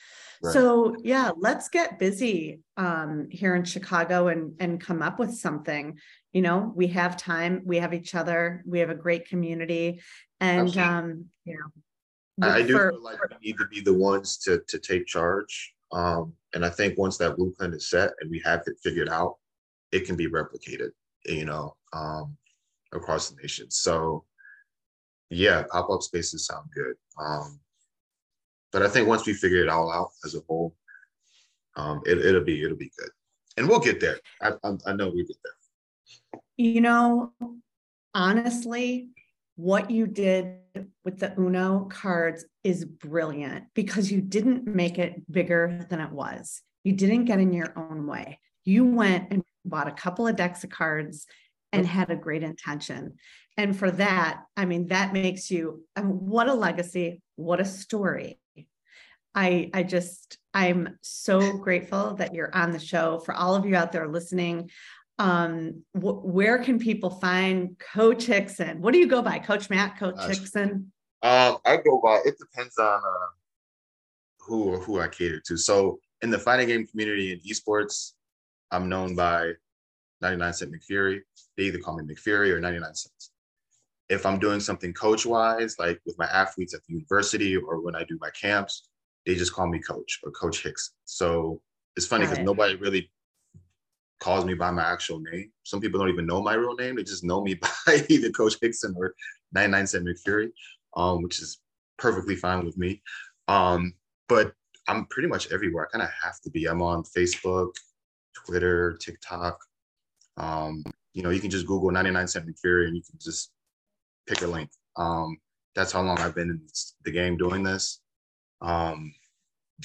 Right. 0.41 0.53
So 0.53 0.95
yeah, 1.03 1.31
let's 1.37 1.69
get 1.69 1.99
busy 1.99 2.61
um, 2.77 3.27
here 3.29 3.55
in 3.55 3.63
Chicago 3.63 4.27
and 4.27 4.53
and 4.59 4.81
come 4.81 5.01
up 5.01 5.19
with 5.19 5.33
something 5.33 5.97
you 6.37 6.43
know 6.43 6.71
we 6.75 6.85
have 6.85 7.17
time 7.17 7.63
we 7.65 7.77
have 7.77 7.95
each 7.95 8.13
other 8.13 8.63
we 8.67 8.77
have 8.77 8.91
a 8.91 8.95
great 8.95 9.27
community 9.27 9.99
and 10.39 10.77
um 10.77 11.25
you 11.45 11.57
know 11.57 12.47
i 12.47 12.61
do 12.61 12.73
for, 12.73 12.91
feel 12.91 13.03
like 13.03 13.17
we 13.29 13.47
need 13.47 13.57
to 13.57 13.65
be 13.67 13.81
the 13.81 13.93
ones 13.93 14.37
to 14.37 14.61
to 14.67 14.77
take 14.77 15.07
charge 15.07 15.73
um 15.93 16.31
and 16.53 16.63
i 16.63 16.69
think 16.69 16.95
once 16.95 17.17
that 17.17 17.35
blueprint 17.37 17.73
is 17.73 17.89
set 17.89 18.11
and 18.19 18.29
we 18.29 18.39
have 18.45 18.61
it 18.67 18.75
figured 18.83 19.09
out 19.09 19.37
it 19.91 20.05
can 20.05 20.15
be 20.15 20.27
replicated 20.27 20.89
you 21.25 21.45
know 21.45 21.75
um 21.93 22.37
across 22.93 23.29
the 23.29 23.41
nation. 23.41 23.69
So 23.71 24.23
yeah 25.29 25.63
pop-up 25.69 26.01
spaces 26.01 26.45
sound 26.45 26.69
good. 26.73 26.95
Um 27.19 27.59
but 28.71 28.81
i 28.83 28.87
think 28.87 29.07
once 29.07 29.25
we 29.25 29.33
figure 29.33 29.63
it 29.63 29.69
all 29.69 29.91
out 29.91 30.09
as 30.25 30.35
a 30.35 30.41
whole 30.47 30.75
um 31.77 32.01
it, 32.05 32.17
it'll 32.17 32.43
be 32.43 32.63
it'll 32.63 32.77
be 32.77 32.91
good. 32.97 33.09
And 33.57 33.67
we'll 33.67 33.79
get 33.79 33.99
there. 33.99 34.19
I, 34.41 34.51
I, 34.63 34.73
I 34.85 34.93
know 34.93 35.09
we 35.09 35.25
get 35.25 35.37
there. 35.43 36.41
You 36.57 36.81
know, 36.81 37.33
honestly, 38.13 39.09
what 39.55 39.89
you 39.89 40.05
did 40.05 40.59
with 41.03 41.19
the 41.19 41.33
Uno 41.39 41.85
cards 41.85 42.45
is 42.63 42.85
brilliant 42.85 43.65
because 43.73 44.11
you 44.11 44.21
didn't 44.21 44.67
make 44.67 44.99
it 44.99 45.29
bigger 45.31 45.85
than 45.89 45.99
it 45.99 46.11
was. 46.11 46.61
You 46.83 46.93
didn't 46.93 47.25
get 47.25 47.39
in 47.39 47.51
your 47.51 47.73
own 47.75 48.05
way. 48.05 48.39
You 48.63 48.85
went 48.85 49.31
and 49.31 49.43
bought 49.65 49.87
a 49.87 49.91
couple 49.91 50.27
of 50.27 50.35
decks 50.35 50.63
of 50.63 50.69
cards 50.69 51.25
and 51.73 51.85
had 51.85 52.09
a 52.09 52.15
great 52.15 52.43
intention. 52.43 53.15
And 53.57 53.77
for 53.77 53.91
that, 53.91 54.43
I 54.55 54.65
mean, 54.65 54.87
that 54.87 55.13
makes 55.13 55.49
you 55.51 55.83
I 55.95 56.01
mean, 56.01 56.27
what 56.27 56.47
a 56.47 56.53
legacy, 56.53 57.21
what 57.35 57.59
a 57.59 57.65
story. 57.65 58.39
I 59.35 59.69
I 59.73 59.83
just 59.83 60.37
I'm 60.53 60.97
so 61.01 61.57
grateful 61.57 62.15
that 62.15 62.33
you're 62.33 62.55
on 62.55 62.71
the 62.71 62.79
show. 62.79 63.19
For 63.19 63.33
all 63.33 63.55
of 63.55 63.65
you 63.65 63.75
out 63.75 63.91
there 63.91 64.07
listening, 64.07 64.71
um 65.19 65.83
wh- 65.93 66.23
where 66.23 66.59
can 66.59 66.79
people 66.79 67.09
find 67.09 67.77
coach 67.79 68.25
Hixon 68.25 68.81
what 68.81 68.93
do 68.93 68.99
you 68.99 69.07
go 69.07 69.21
by 69.21 69.39
coach 69.39 69.69
matt 69.69 69.97
coach 69.97 70.15
Gosh. 70.15 70.37
Hixon 70.37 70.91
um 71.23 71.57
i 71.65 71.77
go 71.77 71.99
by 72.03 72.21
it 72.25 72.35
depends 72.37 72.77
on 72.77 72.99
uh 72.99 73.29
who 74.39 74.65
or 74.65 74.79
who 74.79 74.99
i 74.99 75.07
cater 75.07 75.41
to 75.47 75.57
so 75.57 75.99
in 76.21 76.29
the 76.29 76.37
fighting 76.37 76.67
game 76.67 76.85
community 76.85 77.31
in 77.31 77.39
esports 77.39 78.13
i'm 78.71 78.87
known 78.89 79.15
by 79.15 79.53
99 80.21 80.53
cent 80.53 80.71
mcfury 80.71 81.19
they 81.55 81.63
either 81.63 81.79
call 81.79 81.97
me 81.97 82.03
mcfury 82.03 82.51
or 82.51 82.59
99 82.59 82.95
cents 82.95 83.31
if 84.09 84.25
i'm 84.25 84.39
doing 84.39 84.59
something 84.59 84.93
coach 84.93 85.25
wise 85.25 85.75
like 85.79 85.99
with 86.05 86.17
my 86.17 86.25
athletes 86.25 86.73
at 86.73 86.81
the 86.87 86.93
university 86.93 87.55
or 87.55 87.81
when 87.81 87.95
i 87.95 88.03
do 88.03 88.17
my 88.21 88.29
camps 88.31 88.89
they 89.25 89.35
just 89.35 89.53
call 89.53 89.67
me 89.67 89.79
coach 89.79 90.19
or 90.23 90.31
coach 90.31 90.63
hicks 90.63 90.93
so 91.05 91.61
it's 91.95 92.05
funny 92.05 92.25
because 92.25 92.39
nobody 92.39 92.75
really 92.75 93.09
calls 94.19 94.45
me 94.45 94.53
by 94.53 94.71
my 94.71 94.83
actual 94.83 95.19
name. 95.19 95.51
Some 95.63 95.79
people 95.79 95.99
don't 95.99 96.09
even 96.09 96.25
know 96.25 96.41
my 96.41 96.53
real 96.53 96.75
name. 96.75 96.95
They 96.95 97.03
just 97.03 97.23
know 97.23 97.41
me 97.41 97.55
by 97.85 98.05
either 98.09 98.29
Coach 98.31 98.55
Hixon 98.61 98.95
or 98.97 99.13
99 99.53 99.87
cent 99.87 100.05
McFury, 100.05 100.49
um, 100.95 101.21
which 101.23 101.39
is 101.41 101.59
perfectly 101.97 102.35
fine 102.35 102.65
with 102.65 102.77
me. 102.77 103.01
Um, 103.47 103.93
but 104.27 104.53
I'm 104.87 105.05
pretty 105.05 105.27
much 105.27 105.51
everywhere. 105.51 105.87
I 105.87 105.97
kind 105.97 106.03
of 106.03 106.09
have 106.23 106.39
to 106.41 106.49
be. 106.49 106.65
I'm 106.65 106.81
on 106.81 107.03
Facebook, 107.03 107.71
Twitter, 108.33 108.97
TikTok. 109.01 109.59
Um, 110.37 110.83
you 111.13 111.23
know, 111.23 111.29
you 111.29 111.39
can 111.39 111.49
just 111.49 111.65
Google 111.65 111.91
997 111.91 112.53
McFury 112.53 112.87
and 112.87 112.95
you 112.95 113.01
can 113.01 113.19
just 113.19 113.51
pick 114.27 114.41
a 114.41 114.47
link. 114.47 114.69
Um, 114.95 115.37
that's 115.75 115.91
how 115.91 116.01
long 116.01 116.19
I've 116.19 116.35
been 116.35 116.49
in 116.49 116.61
the 117.03 117.11
game 117.11 117.37
doing 117.37 117.63
this. 117.63 118.01
Um, 118.61 119.13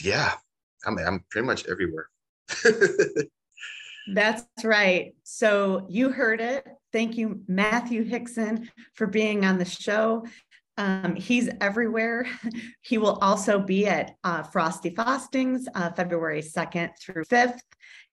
yeah, 0.02 0.32
I'm, 0.86 0.98
I'm 0.98 1.24
pretty 1.30 1.46
much 1.46 1.66
everywhere. 1.68 2.08
That's 4.12 4.44
right. 4.64 5.14
So 5.22 5.86
you 5.88 6.10
heard 6.10 6.40
it. 6.40 6.66
Thank 6.92 7.16
you, 7.16 7.40
Matthew 7.46 8.04
Hixon, 8.04 8.68
for 8.94 9.06
being 9.06 9.44
on 9.44 9.58
the 9.58 9.64
show. 9.64 10.26
Um, 10.76 11.14
he's 11.14 11.48
everywhere. 11.60 12.26
He 12.84 12.98
will 12.98 13.18
also 13.22 13.60
be 13.60 13.86
at 13.86 14.16
uh, 14.24 14.42
Frosty 14.42 14.90
Faustings 14.90 15.66
uh, 15.74 15.92
February 15.92 16.42
2nd 16.42 16.90
through 17.00 17.24
5th. 17.24 17.60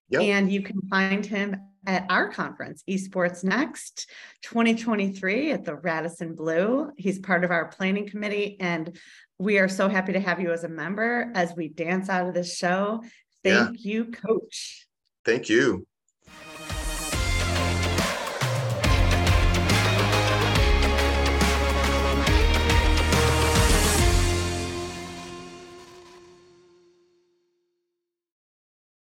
Yep. 0.10 0.22
And 0.22 0.52
you 0.52 0.62
can 0.62 0.82
find 0.90 1.26
him 1.26 1.56
at 1.86 2.06
our 2.10 2.32
conference, 2.32 2.84
Esports 2.90 3.44
Next 3.44 4.10
2023 4.44 5.52
at 5.52 5.66
the 5.66 5.76
Radisson 5.76 6.36
Blu. 6.36 6.92
He's 6.98 7.20
part 7.20 7.44
of 7.44 7.52
our 7.52 7.68
planning 7.68 8.08
committee, 8.08 8.58
and 8.60 8.98
we 9.38 9.60
are 9.60 9.70
so 9.70 9.88
happy 9.88 10.14
to 10.14 10.20
have 10.20 10.40
you 10.40 10.52
as 10.52 10.64
a 10.64 10.70
member 10.70 11.32
as 11.36 11.56
we 11.56 11.70
dance 11.70 12.10
out 12.10 12.28
of 12.28 12.34
this 12.34 12.56
show. 12.56 13.02
Thank 13.44 13.78
yeah. 13.80 13.92
you, 13.92 14.06
Coach. 14.12 14.88
Thank 15.24 15.50
you. 15.50 15.88